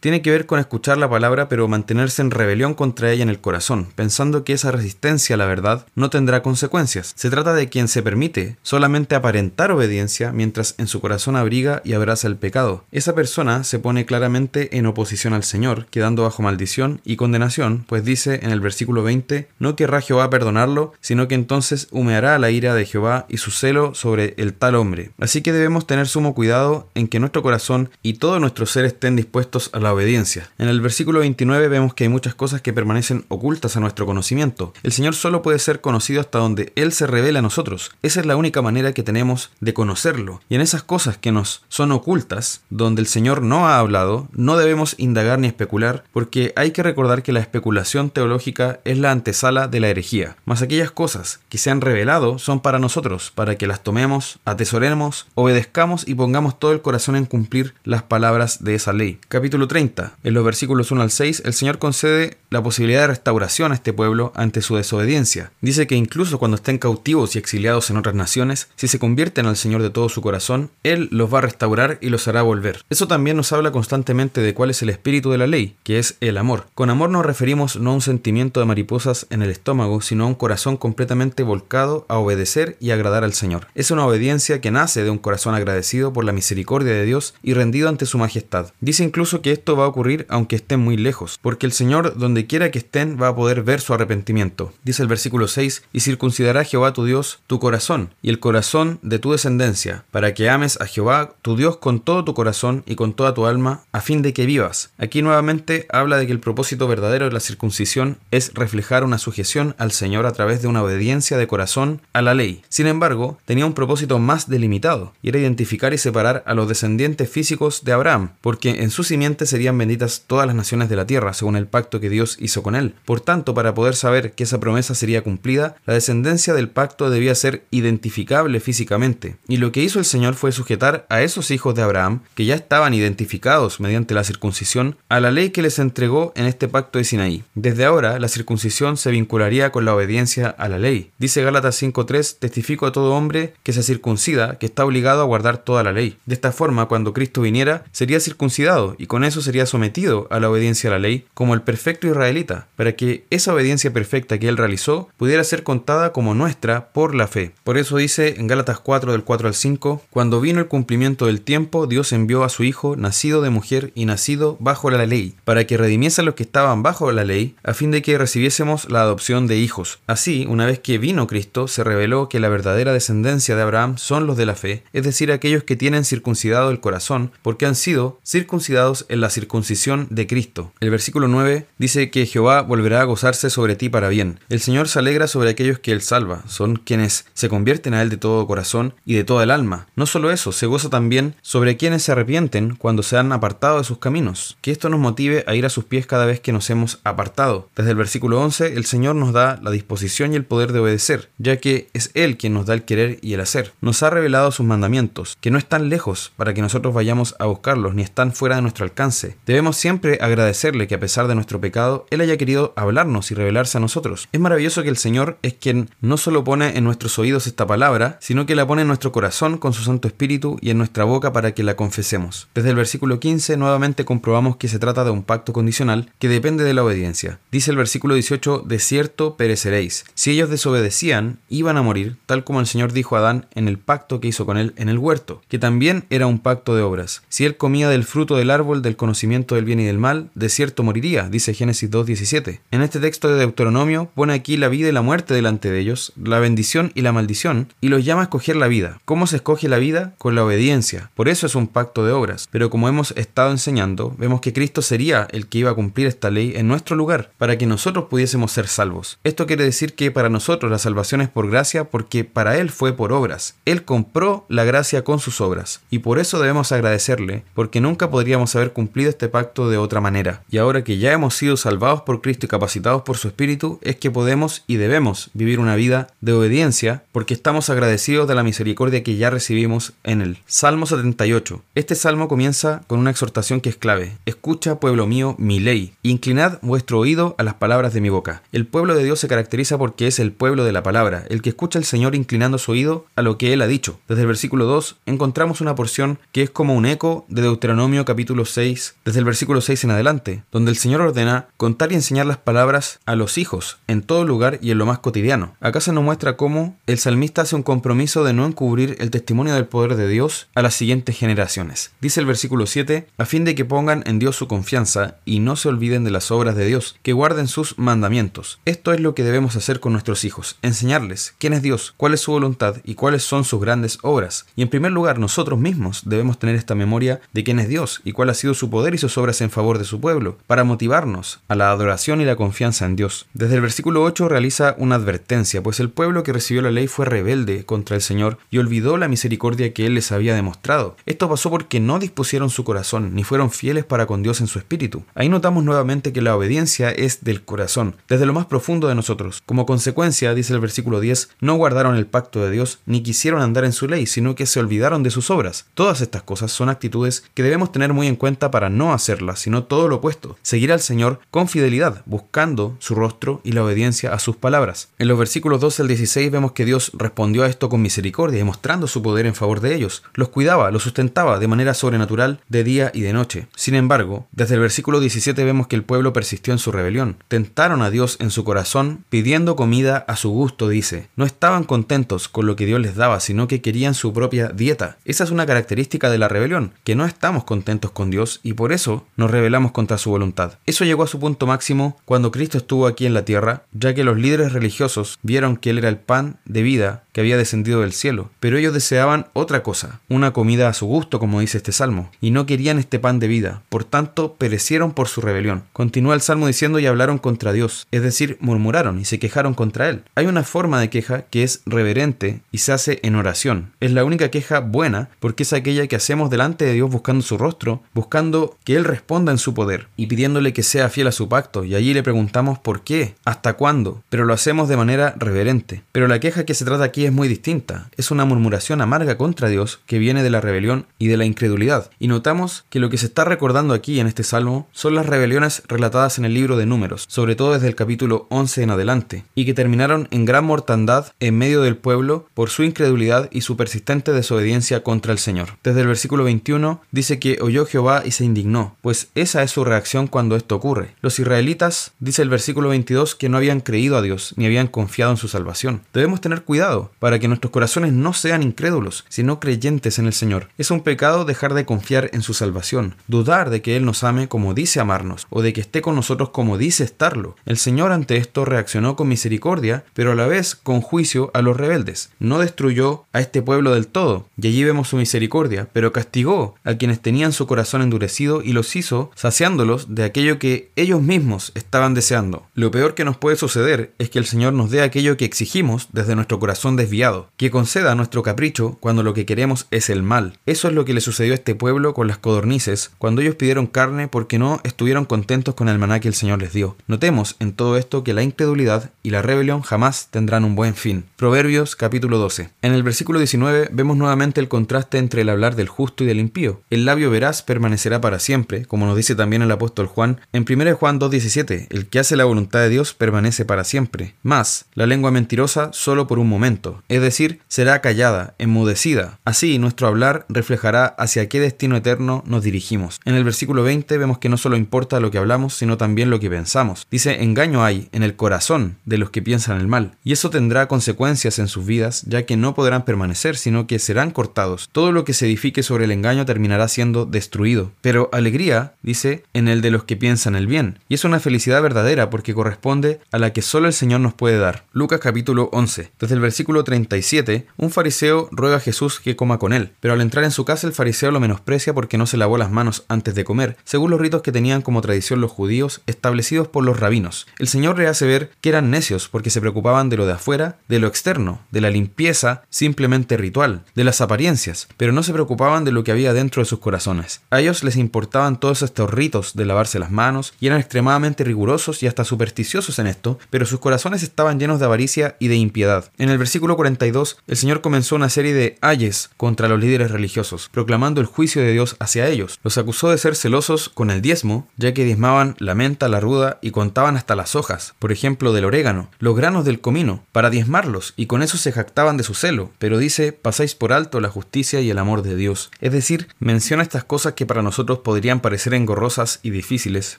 tiene 0.00 0.20
que 0.20 0.32
ver 0.32 0.46
con 0.46 0.58
escuchar 0.58 0.98
la 0.98 1.08
palabra 1.08 1.48
pero 1.48 1.68
mantenerse 1.68 2.22
en 2.22 2.32
rebelión 2.32 2.74
contra 2.74 3.12
ella 3.12 3.22
en 3.22 3.28
el 3.28 3.40
corazón, 3.40 3.86
pensando 3.94 4.42
que 4.42 4.52
esa 4.52 4.72
resistencia 4.72 5.34
a 5.34 5.36
la 5.36 5.46
verdad 5.46 5.86
no 5.94 6.10
tendrá 6.10 6.42
consecuencias. 6.42 7.12
Se 7.14 7.30
trata 7.30 7.54
de 7.54 7.68
quien 7.68 7.86
se 7.86 8.02
permite 8.02 8.56
solamente 8.62 9.14
aparentar 9.14 9.70
obediencia 9.70 10.32
mientras 10.32 10.74
en 10.78 10.88
su 10.88 11.00
corazón 11.00 11.36
abriga 11.36 11.82
y 11.84 11.92
abraza 11.92 12.26
el 12.26 12.36
pecado. 12.36 12.84
Esa 12.90 13.14
persona 13.14 13.62
se 13.62 13.78
pone 13.78 14.06
claramente 14.06 14.76
en 14.76 14.86
oposición 14.86 15.34
al 15.34 15.44
Señor, 15.44 15.86
quedando 15.86 16.24
bajo 16.24 16.42
maldición 16.42 17.00
y 17.04 17.14
condenación, 17.14 17.84
pues 17.86 18.04
dice 18.04 18.40
en 18.42 18.50
el 18.50 18.58
versículo 18.58 19.04
20, 19.04 19.46
no 19.60 19.76
querrá 19.76 20.00
Jehová 20.00 20.30
perdonarlo, 20.30 20.94
sino 21.00 21.28
que 21.28 21.36
entonces 21.36 21.86
humeará 21.92 22.40
la 22.40 22.50
ira 22.50 22.74
de 22.74 22.86
Jehová 22.86 23.26
y 23.28 23.36
su 23.36 23.52
celo 23.52 23.94
sobre 23.94 24.34
el 24.36 24.54
tal 24.54 24.74
hombre. 24.74 25.12
Así 25.20 25.42
que 25.42 25.52
debemos 25.52 25.86
tener 25.86 26.08
sumo 26.08 26.34
cuidado 26.34 26.88
en 26.96 27.06
que 27.06 27.20
nuestro 27.20 27.42
corazón 27.42 27.90
y 28.02 28.14
todo 28.14 28.40
nuestro 28.40 28.66
ser 28.66 28.84
estén 28.84 29.14
dispuestos 29.14 29.43
a 29.72 29.78
la 29.78 29.92
obediencia. 29.92 30.50
En 30.58 30.68
el 30.68 30.80
versículo 30.80 31.20
29 31.20 31.68
vemos 31.68 31.94
que 31.94 32.04
hay 32.04 32.08
muchas 32.08 32.34
cosas 32.34 32.60
que 32.60 32.72
permanecen 32.72 33.24
ocultas 33.28 33.76
a 33.76 33.80
nuestro 33.80 34.06
conocimiento. 34.06 34.72
El 34.82 34.92
Señor 34.92 35.14
solo 35.14 35.42
puede 35.42 35.58
ser 35.58 35.80
conocido 35.80 36.20
hasta 36.20 36.38
donde 36.38 36.72
Él 36.76 36.92
se 36.92 37.06
revela 37.06 37.40
a 37.40 37.42
nosotros. 37.42 37.92
Esa 38.02 38.20
es 38.20 38.26
la 38.26 38.36
única 38.36 38.62
manera 38.62 38.92
que 38.92 39.02
tenemos 39.02 39.50
de 39.60 39.74
conocerlo. 39.74 40.40
Y 40.48 40.54
en 40.54 40.60
esas 40.60 40.82
cosas 40.82 41.18
que 41.18 41.30
nos 41.30 41.62
son 41.68 41.92
ocultas, 41.92 42.62
donde 42.70 43.02
el 43.02 43.06
Señor 43.06 43.42
no 43.42 43.68
ha 43.68 43.78
hablado, 43.78 44.28
no 44.32 44.56
debemos 44.56 44.94
indagar 44.98 45.38
ni 45.38 45.46
especular, 45.46 46.04
porque 46.12 46.52
hay 46.56 46.70
que 46.70 46.82
recordar 46.82 47.22
que 47.22 47.32
la 47.32 47.40
especulación 47.40 48.10
teológica 48.10 48.80
es 48.84 48.98
la 48.98 49.10
antesala 49.10 49.68
de 49.68 49.80
la 49.80 49.88
herejía. 49.88 50.36
Mas 50.44 50.62
aquellas 50.62 50.90
cosas 50.90 51.40
que 51.48 51.58
se 51.58 51.70
han 51.70 51.80
revelado 51.80 52.38
son 52.38 52.60
para 52.60 52.78
nosotros, 52.78 53.30
para 53.34 53.56
que 53.56 53.66
las 53.66 53.82
tomemos, 53.82 54.38
atesoremos, 54.44 55.26
obedezcamos 55.34 56.08
y 56.08 56.14
pongamos 56.14 56.58
todo 56.58 56.72
el 56.72 56.82
corazón 56.82 57.16
en 57.16 57.26
cumplir 57.26 57.74
las 57.84 58.02
palabras 58.02 58.64
de 58.64 58.74
esa 58.74 58.92
ley. 58.92 59.18
Capítulo 59.34 59.66
30 59.66 60.18
en 60.22 60.32
los 60.32 60.44
versículos 60.44 60.92
1 60.92 61.02
al 61.02 61.10
6, 61.10 61.42
el 61.44 61.54
Señor 61.54 61.80
concede 61.80 62.36
la 62.54 62.62
posibilidad 62.62 63.02
de 63.02 63.08
restauración 63.08 63.72
a 63.72 63.74
este 63.74 63.92
pueblo 63.92 64.32
ante 64.34 64.62
su 64.62 64.76
desobediencia. 64.76 65.52
Dice 65.60 65.86
que 65.86 65.96
incluso 65.96 66.38
cuando 66.38 66.54
estén 66.54 66.78
cautivos 66.78 67.34
y 67.34 67.38
exiliados 67.38 67.90
en 67.90 67.96
otras 67.96 68.14
naciones, 68.14 68.68
si 68.76 68.88
se 68.88 68.98
convierten 68.98 69.46
al 69.46 69.56
Señor 69.56 69.82
de 69.82 69.90
todo 69.90 70.08
su 70.08 70.22
corazón, 70.22 70.70
Él 70.82 71.08
los 71.10 71.32
va 71.32 71.38
a 71.38 71.42
restaurar 71.42 71.98
y 72.00 72.08
los 72.08 72.28
hará 72.28 72.42
volver. 72.42 72.82
Eso 72.88 73.08
también 73.08 73.36
nos 73.36 73.52
habla 73.52 73.72
constantemente 73.72 74.40
de 74.40 74.54
cuál 74.54 74.70
es 74.70 74.80
el 74.82 74.88
espíritu 74.88 75.30
de 75.30 75.38
la 75.38 75.46
ley, 75.46 75.76
que 75.82 75.98
es 75.98 76.16
el 76.20 76.38
amor. 76.38 76.66
Con 76.74 76.90
amor 76.90 77.10
nos 77.10 77.26
referimos 77.26 77.76
no 77.76 77.90
a 77.90 77.94
un 77.94 78.00
sentimiento 78.00 78.60
de 78.60 78.66
mariposas 78.66 79.26
en 79.30 79.42
el 79.42 79.50
estómago, 79.50 80.00
sino 80.00 80.24
a 80.24 80.28
un 80.28 80.34
corazón 80.34 80.76
completamente 80.76 81.42
volcado 81.42 82.06
a 82.08 82.18
obedecer 82.18 82.76
y 82.80 82.92
agradar 82.92 83.24
al 83.24 83.34
Señor. 83.34 83.66
Es 83.74 83.90
una 83.90 84.06
obediencia 84.06 84.60
que 84.60 84.70
nace 84.70 85.02
de 85.02 85.10
un 85.10 85.18
corazón 85.18 85.54
agradecido 85.54 86.12
por 86.12 86.24
la 86.24 86.32
misericordia 86.32 86.92
de 86.92 87.04
Dios 87.04 87.34
y 87.42 87.54
rendido 87.54 87.88
ante 87.88 88.06
su 88.06 88.18
majestad. 88.18 88.72
Dice 88.80 89.02
incluso 89.02 89.42
que 89.42 89.50
esto 89.50 89.76
va 89.76 89.84
a 89.84 89.88
ocurrir 89.88 90.26
aunque 90.28 90.56
estén 90.56 90.80
muy 90.80 90.96
lejos, 90.96 91.38
porque 91.42 91.66
el 91.66 91.72
Señor 91.72 92.16
donde 92.16 92.43
quiera 92.46 92.70
que 92.70 92.78
estén 92.78 93.20
va 93.20 93.28
a 93.28 93.36
poder 93.36 93.62
ver 93.62 93.80
su 93.80 93.94
arrepentimiento. 93.94 94.72
Dice 94.82 95.02
el 95.02 95.08
versículo 95.08 95.48
6, 95.48 95.84
y 95.92 96.00
circuncidará 96.00 96.64
Jehová 96.64 96.92
tu 96.92 97.04
Dios 97.04 97.40
tu 97.46 97.58
corazón 97.58 98.14
y 98.22 98.30
el 98.30 98.40
corazón 98.40 98.98
de 99.02 99.18
tu 99.18 99.32
descendencia, 99.32 100.04
para 100.10 100.34
que 100.34 100.48
ames 100.48 100.80
a 100.80 100.86
Jehová 100.86 101.34
tu 101.42 101.56
Dios 101.56 101.76
con 101.76 102.00
todo 102.00 102.24
tu 102.24 102.34
corazón 102.34 102.82
y 102.86 102.94
con 102.94 103.12
toda 103.12 103.34
tu 103.34 103.46
alma, 103.46 103.82
a 103.92 104.00
fin 104.00 104.22
de 104.22 104.32
que 104.32 104.46
vivas. 104.46 104.90
Aquí 104.98 105.22
nuevamente 105.22 105.86
habla 105.90 106.16
de 106.16 106.26
que 106.26 106.32
el 106.32 106.40
propósito 106.40 106.88
verdadero 106.88 107.26
de 107.26 107.32
la 107.32 107.40
circuncisión 107.40 108.18
es 108.30 108.52
reflejar 108.54 109.04
una 109.04 109.18
sujeción 109.18 109.74
al 109.78 109.92
Señor 109.92 110.26
a 110.26 110.32
través 110.32 110.62
de 110.62 110.68
una 110.68 110.82
obediencia 110.82 111.36
de 111.36 111.46
corazón 111.46 112.00
a 112.12 112.22
la 112.22 112.34
ley. 112.34 112.62
Sin 112.68 112.86
embargo, 112.86 113.38
tenía 113.44 113.66
un 113.66 113.74
propósito 113.74 114.18
más 114.18 114.48
delimitado, 114.48 115.12
y 115.22 115.28
era 115.28 115.38
identificar 115.38 115.92
y 115.92 115.98
separar 115.98 116.42
a 116.46 116.54
los 116.54 116.68
descendientes 116.68 117.28
físicos 117.28 117.84
de 117.84 117.92
Abraham, 117.92 118.30
porque 118.40 118.82
en 118.82 118.90
su 118.90 119.04
simiente 119.04 119.46
sería 119.46 119.72
benditas 119.72 120.24
todas 120.26 120.46
las 120.46 120.56
naciones 120.56 120.88
de 120.88 120.96
la 120.96 121.06
tierra, 121.06 121.34
según 121.34 121.56
el 121.56 121.66
pacto 121.66 122.00
que 122.00 122.08
Dios 122.08 122.33
hizo 122.40 122.62
con 122.62 122.74
él. 122.74 122.94
Por 123.04 123.20
tanto, 123.20 123.54
para 123.54 123.74
poder 123.74 123.94
saber 123.94 124.32
que 124.32 124.44
esa 124.44 124.60
promesa 124.60 124.94
sería 124.94 125.22
cumplida, 125.22 125.76
la 125.86 125.94
descendencia 125.94 126.54
del 126.54 126.68
pacto 126.68 127.10
debía 127.10 127.34
ser 127.34 127.64
identificable 127.70 128.60
físicamente. 128.60 129.36
Y 129.48 129.58
lo 129.58 129.72
que 129.72 129.82
hizo 129.82 129.98
el 129.98 130.04
Señor 130.04 130.34
fue 130.34 130.52
sujetar 130.52 131.06
a 131.08 131.22
esos 131.22 131.50
hijos 131.50 131.74
de 131.74 131.82
Abraham, 131.82 132.20
que 132.34 132.44
ya 132.44 132.54
estaban 132.54 132.94
identificados 132.94 133.80
mediante 133.80 134.14
la 134.14 134.24
circuncisión, 134.24 134.96
a 135.08 135.20
la 135.20 135.30
ley 135.30 135.50
que 135.50 135.62
les 135.62 135.78
entregó 135.78 136.32
en 136.36 136.46
este 136.46 136.68
pacto 136.68 136.98
de 136.98 137.04
Sinaí. 137.04 137.44
Desde 137.54 137.84
ahora, 137.84 138.18
la 138.18 138.28
circuncisión 138.28 138.96
se 138.96 139.10
vincularía 139.10 139.70
con 139.72 139.84
la 139.84 139.94
obediencia 139.94 140.48
a 140.48 140.68
la 140.68 140.78
ley. 140.78 141.10
Dice 141.18 141.42
Gálatas 141.42 141.82
5.3, 141.82 142.38
testifico 142.38 142.86
a 142.86 142.92
todo 142.92 143.14
hombre 143.14 143.54
que 143.62 143.72
se 143.72 143.82
circuncida, 143.82 144.58
que 144.58 144.66
está 144.66 144.84
obligado 144.84 145.22
a 145.22 145.26
guardar 145.26 145.58
toda 145.58 145.82
la 145.82 145.92
ley. 145.92 146.18
De 146.26 146.34
esta 146.34 146.52
forma, 146.52 146.86
cuando 146.86 147.12
Cristo 147.12 147.42
viniera, 147.42 147.84
sería 147.92 148.20
circuncidado 148.20 148.96
y 148.98 149.06
con 149.06 149.24
eso 149.24 149.40
sería 149.40 149.66
sometido 149.66 150.26
a 150.30 150.40
la 150.40 150.50
obediencia 150.50 150.90
a 150.90 150.92
la 150.92 150.98
ley 150.98 151.26
como 151.34 151.54
el 151.54 151.62
perfecto 151.62 152.06
y 152.06 152.12
israelita, 152.14 152.68
para 152.76 152.96
que 152.96 153.24
esa 153.30 153.52
obediencia 153.52 153.92
perfecta 153.92 154.38
que 154.38 154.48
él 154.48 154.56
realizó 154.56 155.08
pudiera 155.16 155.44
ser 155.44 155.62
contada 155.62 156.12
como 156.12 156.34
nuestra 156.34 156.92
por 156.92 157.14
la 157.14 157.26
fe. 157.26 157.52
Por 157.64 157.76
eso 157.78 157.96
dice 157.96 158.36
en 158.38 158.46
Gálatas 158.46 158.80
4 158.80 159.12
del 159.12 159.24
4 159.24 159.48
al 159.48 159.54
5, 159.54 160.02
cuando 160.10 160.40
vino 160.40 160.60
el 160.60 160.68
cumplimiento 160.68 161.26
del 161.26 161.40
tiempo, 161.40 161.86
Dios 161.86 162.12
envió 162.12 162.44
a 162.44 162.48
su 162.48 162.64
Hijo, 162.64 162.96
nacido 162.96 163.42
de 163.42 163.50
mujer 163.50 163.92
y 163.94 164.06
nacido 164.06 164.56
bajo 164.60 164.90
la 164.90 165.06
ley, 165.06 165.34
para 165.44 165.66
que 165.66 165.76
redimiese 165.76 166.22
a 166.22 166.24
los 166.24 166.34
que 166.34 166.44
estaban 166.44 166.82
bajo 166.82 167.10
la 167.12 167.24
ley, 167.24 167.56
a 167.62 167.74
fin 167.74 167.90
de 167.90 168.02
que 168.02 168.18
recibiésemos 168.18 168.90
la 168.90 169.02
adopción 169.02 169.46
de 169.46 169.58
hijos. 169.58 169.98
Así, 170.06 170.46
una 170.48 170.66
vez 170.66 170.78
que 170.78 170.98
vino 170.98 171.26
Cristo, 171.26 171.68
se 171.68 171.84
reveló 171.84 172.28
que 172.28 172.40
la 172.40 172.48
verdadera 172.48 172.92
descendencia 172.92 173.56
de 173.56 173.62
Abraham 173.62 173.98
son 173.98 174.26
los 174.26 174.36
de 174.36 174.46
la 174.46 174.54
fe, 174.54 174.84
es 174.92 175.04
decir, 175.04 175.32
aquellos 175.32 175.64
que 175.64 175.76
tienen 175.76 176.04
circuncidado 176.04 176.70
el 176.70 176.80
corazón, 176.80 177.32
porque 177.42 177.66
han 177.66 177.74
sido 177.74 178.20
circuncidados 178.24 179.06
en 179.08 179.20
la 179.20 179.30
circuncisión 179.30 180.06
de 180.10 180.26
Cristo. 180.26 180.72
El 180.80 180.90
versículo 180.90 181.28
9 181.28 181.66
dice 181.78 182.03
que 182.10 182.26
Jehová 182.26 182.62
volverá 182.62 183.00
a 183.00 183.04
gozarse 183.04 183.50
sobre 183.50 183.76
ti 183.76 183.88
para 183.88 184.08
bien. 184.08 184.40
El 184.48 184.60
Señor 184.60 184.88
se 184.88 184.98
alegra 184.98 185.26
sobre 185.26 185.50
aquellos 185.50 185.78
que 185.78 185.92
Él 185.92 186.02
salva, 186.02 186.42
son 186.46 186.76
quienes 186.76 187.26
se 187.34 187.48
convierten 187.48 187.94
a 187.94 188.02
Él 188.02 188.10
de 188.10 188.16
todo 188.16 188.46
corazón 188.46 188.94
y 189.04 189.14
de 189.14 189.24
toda 189.24 189.44
el 189.44 189.50
alma. 189.50 189.86
No 189.96 190.06
solo 190.06 190.30
eso, 190.30 190.52
se 190.52 190.66
goza 190.66 190.90
también 190.90 191.34
sobre 191.42 191.76
quienes 191.76 192.02
se 192.02 192.12
arrepienten 192.12 192.76
cuando 192.76 193.02
se 193.02 193.16
han 193.16 193.32
apartado 193.32 193.78
de 193.78 193.84
sus 193.84 193.98
caminos. 193.98 194.56
Que 194.60 194.70
esto 194.70 194.88
nos 194.88 195.00
motive 195.00 195.44
a 195.46 195.54
ir 195.54 195.66
a 195.66 195.70
sus 195.70 195.84
pies 195.84 196.06
cada 196.06 196.26
vez 196.26 196.40
que 196.40 196.52
nos 196.52 196.68
hemos 196.70 197.00
apartado. 197.04 197.68
Desde 197.76 197.90
el 197.90 197.96
versículo 197.96 198.40
11, 198.40 198.74
el 198.74 198.84
Señor 198.84 199.14
nos 199.14 199.32
da 199.32 199.58
la 199.62 199.70
disposición 199.70 200.32
y 200.32 200.36
el 200.36 200.44
poder 200.44 200.72
de 200.72 200.80
obedecer, 200.80 201.30
ya 201.38 201.56
que 201.58 201.88
es 201.92 202.10
Él 202.14 202.36
quien 202.36 202.54
nos 202.54 202.66
da 202.66 202.74
el 202.74 202.84
querer 202.84 203.18
y 203.22 203.34
el 203.34 203.40
hacer. 203.40 203.72
Nos 203.80 204.02
ha 204.02 204.10
revelado 204.10 204.50
sus 204.50 204.66
mandamientos, 204.66 205.36
que 205.40 205.50
no 205.50 205.58
están 205.58 205.88
lejos 205.88 206.32
para 206.36 206.54
que 206.54 206.62
nosotros 206.62 206.94
vayamos 206.94 207.34
a 207.38 207.46
buscarlos, 207.46 207.94
ni 207.94 208.02
están 208.02 208.32
fuera 208.32 208.56
de 208.56 208.62
nuestro 208.62 208.84
alcance. 208.84 209.36
Debemos 209.46 209.76
siempre 209.76 210.18
agradecerle 210.20 210.86
que 210.86 210.94
a 210.94 211.00
pesar 211.00 211.28
de 211.28 211.34
nuestro 211.34 211.60
pecado, 211.60 211.93
Él 212.10 212.20
haya 212.20 212.36
querido 212.36 212.72
hablarnos 212.76 213.30
y 213.30 213.34
revelarse 213.34 213.78
a 213.78 213.80
nosotros. 213.80 214.28
Es 214.32 214.40
maravilloso 214.40 214.82
que 214.82 214.88
el 214.88 214.96
Señor 214.96 215.38
es 215.42 215.54
quien 215.54 215.90
no 216.00 216.16
solo 216.16 216.44
pone 216.44 216.76
en 216.76 216.84
nuestros 216.84 217.18
oídos 217.18 217.46
esta 217.46 217.66
palabra, 217.66 218.18
sino 218.20 218.46
que 218.46 218.54
la 218.54 218.66
pone 218.66 218.82
en 218.82 218.88
nuestro 218.88 219.12
corazón 219.12 219.58
con 219.58 219.72
su 219.72 219.82
Santo 219.82 220.08
Espíritu 220.08 220.58
y 220.60 220.70
en 220.70 220.78
nuestra 220.78 221.04
boca 221.04 221.32
para 221.32 221.52
que 221.52 221.62
la 221.62 221.76
confesemos. 221.76 222.48
Desde 222.54 222.70
el 222.70 222.76
versículo 222.76 223.20
15 223.20 223.56
nuevamente 223.56 224.04
comprobamos 224.04 224.56
que 224.56 224.68
se 224.68 224.78
trata 224.78 225.04
de 225.04 225.10
un 225.10 225.22
pacto 225.22 225.52
condicional 225.52 226.10
que 226.18 226.28
depende 226.28 226.64
de 226.64 226.74
la 226.74 226.84
obediencia. 226.84 227.38
Dice 227.50 227.70
el 227.70 227.76
versículo 227.76 228.14
18, 228.14 228.64
de 228.66 228.78
cierto 228.78 229.36
pereceréis. 229.36 230.04
Si 230.14 230.30
ellos 230.30 230.50
desobedecían, 230.50 231.38
iban 231.48 231.76
a 231.76 231.82
morir, 231.82 232.16
tal 232.26 232.44
como 232.44 232.60
el 232.60 232.66
Señor 232.66 232.92
dijo 232.92 233.16
a 233.16 233.20
Adán 233.20 233.46
en 233.54 233.68
el 233.68 233.78
pacto 233.78 234.20
que 234.20 234.28
hizo 234.28 234.46
con 234.46 234.56
él 234.56 234.74
en 234.76 234.88
el 234.88 234.98
huerto, 234.98 235.42
que 235.48 235.58
también 235.58 236.04
era 236.10 236.26
un 236.26 236.38
pacto 236.38 236.74
de 236.74 236.82
obras. 236.82 237.22
Si 237.28 237.44
él 237.44 237.56
comía 237.56 237.88
del 237.88 238.04
fruto 238.04 238.36
del 238.36 238.50
árbol 238.50 238.82
del 238.82 238.96
conocimiento 238.96 239.54
del 239.54 239.64
bien 239.64 239.80
y 239.80 239.84
del 239.84 239.98
mal, 239.98 240.30
de 240.34 240.48
cierto 240.48 240.82
moriría, 240.82 241.28
dice 241.28 241.54
Génesis 241.54 241.83
2.17. 241.90 242.60
En 242.70 242.82
este 242.82 243.00
texto 243.00 243.28
de 243.28 243.38
Deuteronomio 243.38 244.10
pone 244.14 244.32
aquí 244.32 244.56
la 244.56 244.68
vida 244.68 244.88
y 244.88 244.92
la 244.92 245.02
muerte 245.02 245.34
delante 245.34 245.70
de 245.70 245.80
ellos, 245.80 246.12
la 246.22 246.38
bendición 246.38 246.92
y 246.94 247.02
la 247.02 247.12
maldición, 247.12 247.68
y 247.80 247.88
los 247.88 248.04
llama 248.04 248.22
a 248.22 248.24
escoger 248.24 248.56
la 248.56 248.68
vida. 248.68 249.00
¿Cómo 249.04 249.26
se 249.26 249.36
escoge 249.36 249.68
la 249.68 249.78
vida? 249.78 250.14
Con 250.18 250.34
la 250.34 250.44
obediencia. 250.44 251.10
Por 251.14 251.28
eso 251.28 251.46
es 251.46 251.54
un 251.54 251.66
pacto 251.66 252.04
de 252.04 252.12
obras. 252.12 252.48
Pero 252.50 252.70
como 252.70 252.88
hemos 252.88 253.12
estado 253.12 253.50
enseñando, 253.50 254.14
vemos 254.18 254.40
que 254.40 254.52
Cristo 254.52 254.82
sería 254.82 255.28
el 255.30 255.46
que 255.46 255.58
iba 255.58 255.70
a 255.70 255.74
cumplir 255.74 256.06
esta 256.06 256.30
ley 256.30 256.52
en 256.56 256.68
nuestro 256.68 256.96
lugar, 256.96 257.30
para 257.38 257.58
que 257.58 257.66
nosotros 257.66 258.06
pudiésemos 258.08 258.52
ser 258.52 258.68
salvos. 258.68 259.18
Esto 259.24 259.46
quiere 259.46 259.64
decir 259.64 259.94
que 259.94 260.10
para 260.10 260.28
nosotros 260.28 260.70
la 260.70 260.78
salvación 260.78 261.20
es 261.20 261.28
por 261.28 261.50
gracia, 261.50 261.84
porque 261.84 262.24
para 262.24 262.58
Él 262.58 262.70
fue 262.70 262.92
por 262.92 263.12
obras. 263.12 263.56
Él 263.64 263.84
compró 263.84 264.46
la 264.48 264.64
gracia 264.64 265.02
con 265.02 265.18
sus 265.18 265.40
obras, 265.40 265.80
y 265.90 266.00
por 266.00 266.18
eso 266.18 266.38
debemos 266.40 266.72
agradecerle, 266.72 267.44
porque 267.54 267.80
nunca 267.80 268.10
podríamos 268.10 268.54
haber 268.56 268.72
cumplido 268.72 269.10
este 269.10 269.28
pacto 269.28 269.68
de 269.68 269.76
otra 269.76 270.00
manera. 270.00 270.42
Y 270.50 270.58
ahora 270.58 270.84
que 270.84 270.98
ya 270.98 271.12
hemos 271.12 271.34
sido 271.34 271.56
salvados 271.56 271.73
por 271.78 272.20
Cristo 272.20 272.46
y 272.46 272.48
capacitados 272.48 273.02
por 273.02 273.16
su 273.16 273.28
Espíritu, 273.28 273.78
es 273.82 273.96
que 273.96 274.10
podemos 274.10 274.62
y 274.66 274.76
debemos 274.76 275.30
vivir 275.34 275.58
una 275.58 275.76
vida 275.76 276.08
de 276.20 276.32
obediencia, 276.32 277.02
porque 277.12 277.34
estamos 277.34 277.68
agradecidos 277.68 278.28
de 278.28 278.34
la 278.34 278.42
misericordia 278.42 279.02
que 279.02 279.16
ya 279.16 279.30
recibimos 279.30 279.92
en 280.04 280.22
él. 280.22 280.38
Salmo 280.46 280.86
78. 280.86 281.62
Este 281.74 281.94
salmo 281.94 282.28
comienza 282.28 282.82
con 282.86 282.98
una 282.98 283.10
exhortación 283.10 283.60
que 283.60 283.68
es 283.68 283.76
clave. 283.76 284.16
Escucha, 284.24 284.78
pueblo 284.78 285.06
mío, 285.06 285.34
mi 285.38 285.60
ley. 285.60 285.94
Inclinad 286.02 286.58
vuestro 286.62 286.98
oído 286.98 287.34
a 287.38 287.42
las 287.42 287.54
palabras 287.54 287.92
de 287.92 288.00
mi 288.00 288.08
boca. 288.08 288.42
El 288.52 288.66
pueblo 288.66 288.94
de 288.94 289.04
Dios 289.04 289.18
se 289.18 289.28
caracteriza 289.28 289.76
porque 289.76 290.06
es 290.06 290.18
el 290.18 290.32
pueblo 290.32 290.64
de 290.64 290.72
la 290.72 290.82
palabra, 290.82 291.24
el 291.28 291.42
que 291.42 291.50
escucha 291.50 291.78
al 291.78 291.84
Señor 291.84 292.14
inclinando 292.14 292.58
su 292.58 292.72
oído 292.72 293.06
a 293.16 293.22
lo 293.22 293.36
que 293.36 293.52
Él 293.52 293.62
ha 293.62 293.66
dicho. 293.66 293.98
Desde 294.08 294.22
el 294.22 294.28
versículo 294.28 294.66
2 294.66 294.96
encontramos 295.06 295.60
una 295.60 295.74
porción 295.74 296.18
que 296.32 296.42
es 296.42 296.50
como 296.50 296.74
un 296.74 296.86
eco 296.86 297.26
de 297.28 297.42
Deuteronomio 297.42 298.04
capítulo 298.04 298.44
6, 298.44 298.94
desde 299.04 299.18
el 299.18 299.24
versículo 299.24 299.60
6 299.60 299.84
en 299.84 299.90
adelante, 299.90 300.44
donde 300.52 300.70
el 300.70 300.76
Señor 300.76 301.00
ordena 301.00 301.48
contar 301.64 301.92
y 301.92 301.94
enseñar 301.94 302.26
las 302.26 302.36
palabras 302.36 303.00
a 303.06 303.14
los 303.14 303.38
hijos, 303.38 303.78
en 303.88 304.02
todo 304.02 304.26
lugar 304.26 304.58
y 304.60 304.70
en 304.70 304.76
lo 304.76 304.84
más 304.84 304.98
cotidiano. 304.98 305.56
Acá 305.62 305.80
se 305.80 305.94
nos 305.94 306.04
muestra 306.04 306.36
cómo 306.36 306.76
el 306.86 306.98
salmista 306.98 307.40
hace 307.40 307.56
un 307.56 307.62
compromiso 307.62 308.22
de 308.22 308.34
no 308.34 308.44
encubrir 308.44 308.98
el 309.00 309.10
testimonio 309.10 309.54
del 309.54 309.64
poder 309.64 309.96
de 309.96 310.06
Dios 310.06 310.48
a 310.54 310.60
las 310.60 310.74
siguientes 310.74 311.16
generaciones. 311.16 311.92
Dice 312.02 312.20
el 312.20 312.26
versículo 312.26 312.66
7, 312.66 313.06
a 313.16 313.24
fin 313.24 313.46
de 313.46 313.54
que 313.54 313.64
pongan 313.64 314.02
en 314.04 314.18
Dios 314.18 314.36
su 314.36 314.46
confianza 314.46 315.16
y 315.24 315.40
no 315.40 315.56
se 315.56 315.70
olviden 315.70 316.04
de 316.04 316.10
las 316.10 316.30
obras 316.30 316.54
de 316.54 316.66
Dios, 316.66 316.96
que 317.00 317.14
guarden 317.14 317.48
sus 317.48 317.78
mandamientos. 317.78 318.60
Esto 318.66 318.92
es 318.92 319.00
lo 319.00 319.14
que 319.14 319.24
debemos 319.24 319.56
hacer 319.56 319.80
con 319.80 319.92
nuestros 319.92 320.26
hijos, 320.26 320.58
enseñarles 320.60 321.34
quién 321.38 321.54
es 321.54 321.62
Dios, 321.62 321.94
cuál 321.96 322.12
es 322.12 322.20
su 322.20 322.32
voluntad 322.32 322.76
y 322.84 322.94
cuáles 322.94 323.22
son 323.22 323.46
sus 323.46 323.62
grandes 323.62 323.98
obras. 324.02 324.44
Y 324.54 324.60
en 324.60 324.68
primer 324.68 324.92
lugar, 324.92 325.18
nosotros 325.18 325.58
mismos 325.58 326.02
debemos 326.04 326.38
tener 326.38 326.56
esta 326.56 326.74
memoria 326.74 327.22
de 327.32 327.42
quién 327.42 327.58
es 327.58 327.70
Dios 327.70 328.02
y 328.04 328.12
cuál 328.12 328.28
ha 328.28 328.34
sido 328.34 328.52
su 328.52 328.68
poder 328.68 328.94
y 328.94 328.98
sus 328.98 329.16
obras 329.16 329.40
en 329.40 329.48
favor 329.48 329.78
de 329.78 329.86
su 329.86 329.98
pueblo, 329.98 330.36
para 330.46 330.64
motivarnos 330.64 331.40
a 331.48 331.53
la 331.54 331.70
adoración 331.70 332.20
y 332.20 332.24
la 332.24 332.36
confianza 332.36 332.84
en 332.86 332.96
Dios. 332.96 333.26
Desde 333.34 333.54
el 333.56 333.60
versículo 333.60 334.02
8 334.02 334.28
realiza 334.28 334.74
una 334.78 334.96
advertencia, 334.96 335.62
pues 335.62 335.80
el 335.80 335.90
pueblo 335.90 336.22
que 336.22 336.32
recibió 336.32 336.62
la 336.62 336.70
ley 336.70 336.86
fue 336.86 337.06
rebelde 337.06 337.64
contra 337.64 337.96
el 337.96 338.02
Señor 338.02 338.38
y 338.50 338.58
olvidó 338.58 338.96
la 338.96 339.08
misericordia 339.08 339.72
que 339.72 339.86
Él 339.86 339.94
les 339.94 340.12
había 340.12 340.34
demostrado. 340.34 340.96
Esto 341.06 341.28
pasó 341.28 341.50
porque 341.50 341.80
no 341.80 341.98
dispusieron 341.98 342.50
su 342.50 342.64
corazón, 342.64 343.14
ni 343.14 343.24
fueron 343.24 343.50
fieles 343.50 343.84
para 343.84 344.06
con 344.06 344.22
Dios 344.22 344.40
en 344.40 344.46
su 344.46 344.58
espíritu. 344.58 345.04
Ahí 345.14 345.28
notamos 345.28 345.64
nuevamente 345.64 346.12
que 346.12 346.22
la 346.22 346.36
obediencia 346.36 346.90
es 346.90 347.24
del 347.24 347.44
corazón, 347.44 347.96
desde 348.08 348.26
lo 348.26 348.32
más 348.32 348.46
profundo 348.46 348.88
de 348.88 348.94
nosotros. 348.94 349.42
Como 349.46 349.66
consecuencia, 349.66 350.34
dice 350.34 350.52
el 350.52 350.60
versículo 350.60 351.00
10, 351.00 351.30
no 351.40 351.54
guardaron 351.54 351.96
el 351.96 352.06
pacto 352.06 352.40
de 352.40 352.50
Dios, 352.50 352.80
ni 352.86 353.02
quisieron 353.02 353.42
andar 353.42 353.64
en 353.64 353.72
su 353.72 353.88
ley, 353.88 354.06
sino 354.06 354.34
que 354.34 354.46
se 354.46 354.60
olvidaron 354.60 355.02
de 355.02 355.10
sus 355.10 355.30
obras. 355.30 355.66
Todas 355.74 356.00
estas 356.00 356.22
cosas 356.22 356.52
son 356.52 356.68
actitudes 356.68 357.24
que 357.34 357.42
debemos 357.42 357.72
tener 357.72 357.92
muy 357.92 358.06
en 358.06 358.16
cuenta 358.16 358.50
para 358.50 358.70
no 358.70 358.92
hacerlas, 358.92 359.40
sino 359.40 359.64
todo 359.64 359.88
lo 359.88 359.96
opuesto, 359.96 360.36
seguir 360.42 360.72
al 360.72 360.80
Señor 360.80 361.20
fidelidad, 361.48 362.02
buscando 362.06 362.76
su 362.78 362.94
rostro 362.94 363.40
y 363.44 363.52
la 363.52 363.64
obediencia 363.64 364.12
a 364.12 364.18
sus 364.18 364.36
palabras. 364.36 364.88
En 364.98 365.08
los 365.08 365.18
versículos 365.18 365.60
12 365.60 365.82
al 365.82 365.88
16 365.88 366.30
vemos 366.30 366.52
que 366.52 366.64
Dios 366.64 366.92
respondió 366.94 367.42
a 367.42 367.48
esto 367.48 367.68
con 367.68 367.82
misericordia, 367.82 368.38
demostrando 368.38 368.86
su 368.86 369.02
poder 369.02 369.26
en 369.26 369.34
favor 369.34 369.60
de 369.60 369.74
ellos. 369.74 370.02
Los 370.14 370.28
cuidaba, 370.28 370.70
los 370.70 370.82
sustentaba 370.82 371.38
de 371.38 371.48
manera 371.48 371.74
sobrenatural 371.74 372.40
de 372.48 372.64
día 372.64 372.90
y 372.94 373.00
de 373.00 373.12
noche. 373.12 373.46
Sin 373.56 373.74
embargo, 373.74 374.26
desde 374.32 374.54
el 374.54 374.60
versículo 374.60 375.00
17 375.00 375.44
vemos 375.44 375.66
que 375.66 375.76
el 375.76 375.84
pueblo 375.84 376.12
persistió 376.12 376.52
en 376.52 376.58
su 376.58 376.72
rebelión. 376.72 377.16
Tentaron 377.28 377.82
a 377.82 377.90
Dios 377.90 378.16
en 378.20 378.30
su 378.30 378.44
corazón, 378.44 379.04
pidiendo 379.08 379.56
comida 379.56 380.04
a 380.08 380.16
su 380.16 380.30
gusto, 380.30 380.68
dice. 380.68 381.08
No 381.16 381.24
estaban 381.24 381.64
contentos 381.64 382.28
con 382.28 382.46
lo 382.46 382.56
que 382.56 382.66
Dios 382.66 382.80
les 382.80 382.96
daba, 382.96 383.20
sino 383.20 383.48
que 383.48 383.60
querían 383.60 383.94
su 383.94 384.12
propia 384.12 384.48
dieta. 384.48 384.98
Esa 385.04 385.24
es 385.24 385.30
una 385.30 385.46
característica 385.46 386.10
de 386.10 386.18
la 386.18 386.28
rebelión, 386.28 386.72
que 386.84 386.94
no 386.94 387.04
estamos 387.04 387.44
contentos 387.44 387.90
con 387.90 388.10
Dios 388.10 388.40
y 388.42 388.54
por 388.54 388.72
eso 388.72 389.06
nos 389.16 389.30
rebelamos 389.30 389.72
contra 389.72 389.98
su 389.98 390.10
voluntad. 390.10 390.58
Eso 390.66 390.84
llegó 390.84 391.02
a 391.02 391.08
su 391.08 391.18
punto 391.18 391.33
máximo 391.40 391.96
cuando 392.04 392.30
Cristo 392.30 392.58
estuvo 392.58 392.86
aquí 392.86 393.06
en 393.06 393.14
la 393.14 393.24
tierra, 393.24 393.62
ya 393.72 393.94
que 393.94 394.04
los 394.04 394.16
líderes 394.16 394.52
religiosos 394.52 395.18
vieron 395.22 395.56
que 395.56 395.70
Él 395.70 395.78
era 395.78 395.88
el 395.88 395.98
pan 395.98 396.38
de 396.44 396.62
vida 396.62 397.04
que 397.12 397.20
había 397.20 397.36
descendido 397.36 397.80
del 397.80 397.92
cielo, 397.92 398.30
pero 398.40 398.58
ellos 398.58 398.74
deseaban 398.74 399.28
otra 399.34 399.62
cosa, 399.62 400.00
una 400.08 400.32
comida 400.32 400.68
a 400.68 400.72
su 400.72 400.86
gusto, 400.86 401.20
como 401.20 401.40
dice 401.40 401.58
este 401.58 401.70
salmo, 401.70 402.10
y 402.20 402.32
no 402.32 402.44
querían 402.44 402.78
este 402.78 402.98
pan 402.98 403.20
de 403.20 403.28
vida, 403.28 403.62
por 403.68 403.84
tanto 403.84 404.34
perecieron 404.34 404.92
por 404.92 405.06
su 405.06 405.20
rebelión. 405.20 405.62
Continúa 405.72 406.14
el 406.14 406.20
salmo 406.20 406.48
diciendo 406.48 406.80
y 406.80 406.86
hablaron 406.86 407.18
contra 407.18 407.52
Dios, 407.52 407.86
es 407.92 408.02
decir, 408.02 408.36
murmuraron 408.40 408.98
y 408.98 409.04
se 409.04 409.20
quejaron 409.20 409.54
contra 409.54 409.88
Él. 409.88 410.02
Hay 410.16 410.26
una 410.26 410.42
forma 410.42 410.80
de 410.80 410.90
queja 410.90 411.22
que 411.22 411.44
es 411.44 411.62
reverente 411.66 412.42
y 412.50 412.58
se 412.58 412.72
hace 412.72 412.98
en 413.04 413.14
oración. 413.14 413.72
Es 413.78 413.92
la 413.92 414.04
única 414.04 414.30
queja 414.30 414.58
buena 414.58 415.08
porque 415.20 415.44
es 415.44 415.52
aquella 415.52 415.86
que 415.86 415.96
hacemos 415.96 416.30
delante 416.30 416.64
de 416.64 416.72
Dios 416.72 416.90
buscando 416.90 417.22
su 417.22 417.38
rostro, 417.38 417.82
buscando 417.94 418.56
que 418.64 418.74
Él 418.74 418.84
responda 418.84 419.30
en 419.30 419.38
su 419.38 419.54
poder 419.54 419.86
y 419.96 420.06
pidiéndole 420.06 420.52
que 420.52 420.64
sea 420.64 420.88
fiel 420.88 421.06
a 421.06 421.12
su 421.14 421.28
pacto, 421.28 421.64
y 421.64 421.74
allí 421.74 421.94
le 421.94 422.02
preguntamos 422.02 422.58
por 422.58 422.82
qué, 422.82 423.14
hasta 423.24 423.54
cuándo, 423.54 424.02
pero 424.10 424.24
lo 424.24 424.34
hacemos 424.34 424.68
de 424.68 424.76
manera 424.76 425.14
reverente. 425.16 425.82
Pero 425.92 426.08
la 426.08 426.20
queja 426.20 426.44
que 426.44 426.54
se 426.54 426.64
trata 426.64 426.84
aquí 426.84 427.06
es 427.06 427.12
muy 427.12 427.28
distinta. 427.28 427.88
Es 427.96 428.10
una 428.10 428.24
murmuración 428.24 428.80
amarga 428.80 429.16
contra 429.16 429.48
Dios 429.48 429.80
que 429.86 429.98
viene 429.98 430.22
de 430.22 430.30
la 430.30 430.40
rebelión 430.40 430.86
y 430.98 431.08
de 431.08 431.16
la 431.16 431.24
incredulidad. 431.24 431.90
Y 431.98 432.08
notamos 432.08 432.64
que 432.70 432.80
lo 432.80 432.90
que 432.90 432.98
se 432.98 433.06
está 433.06 433.24
recordando 433.24 433.74
aquí 433.74 434.00
en 434.00 434.06
este 434.06 434.24
salmo 434.24 434.68
son 434.72 434.94
las 434.94 435.06
rebeliones 435.06 435.62
relatadas 435.68 436.18
en 436.18 436.24
el 436.24 436.34
libro 436.34 436.56
de 436.56 436.66
Números, 436.66 437.04
sobre 437.08 437.36
todo 437.36 437.54
desde 437.54 437.68
el 437.68 437.74
capítulo 437.74 438.26
11 438.30 438.62
en 438.62 438.70
adelante, 438.70 439.24
y 439.34 439.46
que 439.46 439.54
terminaron 439.54 440.08
en 440.10 440.24
gran 440.24 440.44
mortandad 440.44 441.12
en 441.20 441.38
medio 441.38 441.62
del 441.62 441.76
pueblo 441.76 442.26
por 442.34 442.50
su 442.50 442.62
incredulidad 442.62 443.28
y 443.30 443.42
su 443.42 443.56
persistente 443.56 444.12
desobediencia 444.12 444.82
contra 444.82 445.12
el 445.12 445.18
Señor. 445.18 445.58
Desde 445.62 445.80
el 445.80 445.86
versículo 445.86 446.24
21 446.24 446.80
dice 446.90 447.18
que 447.18 447.38
oyó 447.40 447.66
Jehová 447.66 448.02
y 448.04 448.10
se 448.10 448.24
indignó, 448.24 448.76
pues 448.80 449.08
esa 449.14 449.42
es 449.42 449.50
su 449.50 449.64
reacción 449.64 450.06
cuando 450.06 450.36
esto 450.36 450.56
ocurre. 450.56 450.94
Los 451.04 451.18
israelitas, 451.18 451.92
dice 451.98 452.22
el 452.22 452.30
versículo 452.30 452.70
22, 452.70 453.14
que 453.14 453.28
no 453.28 453.36
habían 453.36 453.60
creído 453.60 453.98
a 453.98 454.00
Dios 454.00 454.32
ni 454.38 454.46
habían 454.46 454.68
confiado 454.68 455.10
en 455.10 455.18
su 455.18 455.28
salvación. 455.28 455.82
Debemos 455.92 456.22
tener 456.22 456.44
cuidado 456.44 456.92
para 456.98 457.18
que 457.18 457.28
nuestros 457.28 457.50
corazones 457.50 457.92
no 457.92 458.14
sean 458.14 458.42
incrédulos, 458.42 459.04
sino 459.10 459.38
creyentes 459.38 459.98
en 459.98 460.06
el 460.06 460.14
Señor. 460.14 460.48
Es 460.56 460.70
un 460.70 460.80
pecado 460.80 461.26
dejar 461.26 461.52
de 461.52 461.66
confiar 461.66 462.08
en 462.14 462.22
su 462.22 462.32
salvación, 462.32 462.94
dudar 463.06 463.50
de 463.50 463.60
que 463.60 463.76
Él 463.76 463.84
nos 463.84 464.02
ame 464.02 464.28
como 464.28 464.54
dice 464.54 464.80
amarnos, 464.80 465.26
o 465.28 465.42
de 465.42 465.52
que 465.52 465.60
esté 465.60 465.82
con 465.82 465.94
nosotros 465.94 466.30
como 466.30 466.56
dice 466.56 466.84
estarlo. 466.84 467.36
El 467.44 467.58
Señor 467.58 467.92
ante 467.92 468.16
esto 468.16 468.46
reaccionó 468.46 468.96
con 468.96 469.08
misericordia, 469.08 469.84
pero 469.92 470.12
a 470.12 470.14
la 470.14 470.26
vez 470.26 470.54
con 470.54 470.80
juicio 470.80 471.30
a 471.34 471.42
los 471.42 471.58
rebeldes. 471.58 472.12
No 472.18 472.38
destruyó 472.38 473.04
a 473.12 473.20
este 473.20 473.42
pueblo 473.42 473.74
del 473.74 473.88
todo, 473.88 474.26
y 474.40 474.48
allí 474.48 474.64
vemos 474.64 474.88
su 474.88 474.96
misericordia, 474.96 475.68
pero 475.74 475.92
castigó 475.92 476.54
a 476.64 476.76
quienes 476.76 477.00
tenían 477.00 477.32
su 477.32 477.46
corazón 477.46 477.82
endurecido 477.82 478.40
y 478.42 478.54
los 478.54 478.74
hizo 478.74 479.10
saciándolos 479.14 479.94
de 479.94 480.04
aquello 480.04 480.38
que 480.38 480.72
ellos 480.76 480.93
mismos 481.02 481.52
estaban 481.54 481.94
deseando. 481.94 482.46
Lo 482.54 482.70
peor 482.70 482.94
que 482.94 483.04
nos 483.04 483.16
puede 483.16 483.36
suceder 483.36 483.92
es 483.98 484.10
que 484.10 484.18
el 484.18 484.26
Señor 484.26 484.52
nos 484.52 484.70
dé 484.70 484.82
aquello 484.82 485.16
que 485.16 485.24
exigimos 485.24 485.88
desde 485.92 486.14
nuestro 486.14 486.38
corazón 486.38 486.76
desviado, 486.76 487.28
que 487.36 487.50
conceda 487.50 487.94
nuestro 487.94 488.22
capricho 488.22 488.76
cuando 488.80 489.02
lo 489.02 489.14
que 489.14 489.26
queremos 489.26 489.66
es 489.70 489.90
el 489.90 490.02
mal. 490.02 490.38
Eso 490.46 490.68
es 490.68 490.74
lo 490.74 490.84
que 490.84 490.94
le 490.94 491.00
sucedió 491.00 491.32
a 491.32 491.36
este 491.36 491.54
pueblo 491.54 491.94
con 491.94 492.06
las 492.06 492.18
codornices 492.18 492.90
cuando 492.98 493.20
ellos 493.20 493.34
pidieron 493.34 493.66
carne 493.66 494.08
porque 494.08 494.38
no 494.38 494.60
estuvieron 494.64 495.04
contentos 495.04 495.54
con 495.54 495.68
el 495.68 495.78
maná 495.78 496.00
que 496.00 496.08
el 496.08 496.14
Señor 496.14 496.40
les 496.40 496.52
dio. 496.52 496.76
Notemos 496.86 497.36
en 497.40 497.52
todo 497.52 497.76
esto 497.76 498.04
que 498.04 498.14
la 498.14 498.22
incredulidad 498.22 498.90
y 499.02 499.10
la 499.10 499.22
rebelión 499.22 499.62
jamás 499.62 500.08
tendrán 500.10 500.44
un 500.44 500.54
buen 500.54 500.74
fin. 500.74 501.04
Proverbios 501.16 501.76
capítulo 501.76 502.18
12. 502.18 502.50
En 502.62 502.72
el 502.72 502.82
versículo 502.82 503.18
19 503.18 503.68
vemos 503.72 503.96
nuevamente 503.96 504.40
el 504.40 504.48
contraste 504.48 504.98
entre 504.98 505.22
el 505.22 505.28
hablar 505.28 505.56
del 505.56 505.68
justo 505.68 506.04
y 506.04 506.06
del 506.06 506.20
impío. 506.20 506.60
El 506.70 506.84
labio 506.84 507.10
veraz 507.10 507.42
permanecerá 507.42 508.00
para 508.00 508.18
siempre, 508.18 508.66
como 508.66 508.86
nos 508.86 508.96
dice 508.96 509.14
también 509.14 509.42
el 509.42 509.50
apóstol 509.50 509.86
Juan 509.86 510.20
en 510.32 510.44
1 510.48 510.76
Juan 510.76 510.83
2.17, 510.92 511.68
el 511.70 511.86
que 511.86 511.98
hace 511.98 512.16
la 512.16 512.24
voluntad 512.24 512.60
de 512.60 512.68
Dios 512.68 512.94
permanece 512.94 513.44
para 513.44 513.64
siempre. 513.64 514.14
Más, 514.22 514.66
la 514.74 514.86
lengua 514.86 515.10
mentirosa 515.10 515.70
solo 515.72 516.06
por 516.06 516.18
un 516.18 516.28
momento, 516.28 516.82
es 516.88 517.00
decir, 517.00 517.40
será 517.48 517.80
callada, 517.80 518.34
enmudecida. 518.38 519.18
Así 519.24 519.58
nuestro 519.58 519.86
hablar 519.86 520.26
reflejará 520.28 520.86
hacia 520.86 521.28
qué 521.28 521.40
destino 521.40 521.76
eterno 521.76 522.22
nos 522.26 522.42
dirigimos. 522.42 523.00
En 523.04 523.14
el 523.14 523.24
versículo 523.24 523.62
20 523.62 523.96
vemos 523.98 524.18
que 524.18 524.28
no 524.28 524.36
solo 524.36 524.56
importa 524.56 525.00
lo 525.00 525.10
que 525.10 525.18
hablamos, 525.18 525.54
sino 525.54 525.76
también 525.76 526.10
lo 526.10 526.20
que 526.20 526.30
pensamos. 526.30 526.86
Dice, 526.90 527.22
engaño 527.22 527.64
hay 527.64 527.88
en 527.92 528.02
el 528.02 528.16
corazón 528.16 528.76
de 528.84 528.98
los 528.98 529.10
que 529.10 529.22
piensan 529.22 529.60
el 529.60 529.68
mal, 529.68 529.96
y 530.04 530.12
eso 530.12 530.30
tendrá 530.30 530.68
consecuencias 530.68 531.38
en 531.38 531.48
sus 531.48 531.66
vidas, 531.66 532.02
ya 532.06 532.26
que 532.26 532.36
no 532.36 532.54
podrán 532.54 532.84
permanecer, 532.84 533.36
sino 533.36 533.66
que 533.66 533.78
serán 533.78 534.10
cortados. 534.10 534.68
Todo 534.72 534.92
lo 534.92 535.04
que 535.04 535.14
se 535.14 535.26
edifique 535.26 535.62
sobre 535.62 535.84
el 535.84 535.92
engaño 535.92 536.24
terminará 536.24 536.68
siendo 536.68 537.06
destruido. 537.06 537.72
Pero 537.80 538.08
alegría, 538.12 538.74
dice, 538.82 539.24
en 539.32 539.48
el 539.48 539.60
de 539.60 539.70
los 539.70 539.84
que 539.84 539.96
piensan 539.96 540.36
el 540.36 540.46
bien, 540.46 540.73
y 540.88 540.94
es 540.94 541.04
una 541.04 541.20
felicidad 541.20 541.62
verdadera 541.62 542.10
porque 542.10 542.34
corresponde 542.34 543.00
a 543.12 543.18
la 543.18 543.32
que 543.32 543.42
solo 543.42 543.66
el 543.66 543.72
Señor 543.72 544.00
nos 544.00 544.14
puede 544.14 544.38
dar. 544.38 544.64
Lucas 544.72 545.00
capítulo 545.00 545.48
11. 545.52 545.90
Desde 545.98 546.14
el 546.14 546.20
versículo 546.20 546.64
37, 546.64 547.46
un 547.56 547.70
fariseo 547.70 548.28
ruega 548.32 548.56
a 548.56 548.60
Jesús 548.60 549.00
que 549.00 549.16
coma 549.16 549.38
con 549.38 549.52
él, 549.52 549.72
pero 549.80 549.94
al 549.94 550.00
entrar 550.00 550.24
en 550.24 550.30
su 550.30 550.44
casa 550.44 550.66
el 550.66 550.72
fariseo 550.72 551.10
lo 551.10 551.20
menosprecia 551.20 551.74
porque 551.74 551.98
no 551.98 552.06
se 552.06 552.16
lavó 552.16 552.38
las 552.38 552.50
manos 552.50 552.84
antes 552.88 553.14
de 553.14 553.24
comer, 553.24 553.56
según 553.64 553.90
los 553.90 554.00
ritos 554.00 554.22
que 554.22 554.32
tenían 554.32 554.62
como 554.62 554.80
tradición 554.80 555.20
los 555.20 555.30
judíos 555.30 555.82
establecidos 555.86 556.48
por 556.48 556.64
los 556.64 556.80
rabinos. 556.80 557.26
El 557.38 557.48
Señor 557.48 557.78
le 557.78 557.86
hace 557.86 558.06
ver 558.06 558.30
que 558.40 558.48
eran 558.48 558.70
necios 558.70 559.08
porque 559.08 559.30
se 559.30 559.40
preocupaban 559.40 559.88
de 559.88 559.96
lo 559.96 560.06
de 560.06 560.12
afuera, 560.12 560.58
de 560.68 560.78
lo 560.78 560.86
externo, 560.86 561.40
de 561.50 561.60
la 561.60 561.70
limpieza 561.70 562.42
simplemente 562.50 563.16
ritual, 563.16 563.64
de 563.74 563.84
las 563.84 564.00
apariencias, 564.00 564.68
pero 564.76 564.92
no 564.92 565.02
se 565.02 565.12
preocupaban 565.12 565.64
de 565.64 565.72
lo 565.72 565.84
que 565.84 565.92
había 565.92 566.12
dentro 566.12 566.42
de 566.42 566.46
sus 566.46 566.58
corazones. 566.58 567.22
A 567.30 567.40
ellos 567.40 567.64
les 567.64 567.76
importaban 567.76 568.38
todos 568.40 568.62
estos 568.62 568.90
ritos 568.90 569.34
de 569.34 569.44
lavarse 569.44 569.78
las 569.78 569.90
manos 569.90 570.34
y 570.40 570.46
eran 570.46 570.60
extremadamente 570.64 571.24
rigurosos 571.24 571.82
y 571.82 571.86
hasta 571.86 572.04
supersticiosos 572.04 572.78
en 572.78 572.86
esto, 572.86 573.18
pero 573.30 573.46
sus 573.46 573.60
corazones 573.60 574.02
estaban 574.02 574.40
llenos 574.40 574.58
de 574.58 574.64
avaricia 574.64 575.16
y 575.18 575.28
de 575.28 575.36
impiedad. 575.36 575.90
En 575.98 576.08
el 576.08 576.18
versículo 576.18 576.56
42, 576.56 577.18
el 577.26 577.36
Señor 577.36 577.60
comenzó 577.60 577.96
una 577.96 578.08
serie 578.08 578.34
de 578.34 578.56
ayes 578.60 579.10
contra 579.16 579.48
los 579.48 579.60
líderes 579.60 579.90
religiosos, 579.90 580.48
proclamando 580.50 581.00
el 581.00 581.06
juicio 581.06 581.42
de 581.42 581.52
Dios 581.52 581.76
hacia 581.78 582.08
ellos. 582.08 582.40
Los 582.42 582.58
acusó 582.58 582.90
de 582.90 582.98
ser 582.98 583.14
celosos 583.14 583.68
con 583.68 583.90
el 583.90 584.02
diezmo, 584.02 584.48
ya 584.56 584.74
que 584.74 584.84
diezmaban 584.84 585.36
la 585.38 585.54
menta, 585.54 585.88
la 585.88 586.00
ruda 586.00 586.38
y 586.40 586.50
contaban 586.50 586.96
hasta 586.96 587.14
las 587.14 587.36
hojas, 587.36 587.74
por 587.78 587.92
ejemplo 587.92 588.32
del 588.32 588.44
orégano, 588.44 588.90
los 588.98 589.16
granos 589.16 589.44
del 589.44 589.60
comino, 589.60 590.04
para 590.12 590.30
diezmarlos, 590.30 590.94
y 590.96 591.06
con 591.06 591.22
eso 591.22 591.36
se 591.36 591.52
jactaban 591.52 591.96
de 591.96 592.04
su 592.04 592.14
celo. 592.14 592.50
Pero 592.58 592.78
dice, 592.78 593.12
pasáis 593.12 593.54
por 593.54 593.72
alto 593.72 594.00
la 594.00 594.08
justicia 594.08 594.60
y 594.60 594.70
el 594.70 594.78
amor 594.78 595.02
de 595.02 595.16
Dios. 595.16 595.50
Es 595.60 595.72
decir, 595.72 596.08
menciona 596.18 596.62
estas 596.62 596.84
cosas 596.84 597.14
que 597.14 597.26
para 597.26 597.42
nosotros 597.42 597.80
podrían 597.80 598.20
parecer 598.20 598.54
engorrosas 598.54 599.20
y 599.22 599.30
difíciles, 599.30 599.98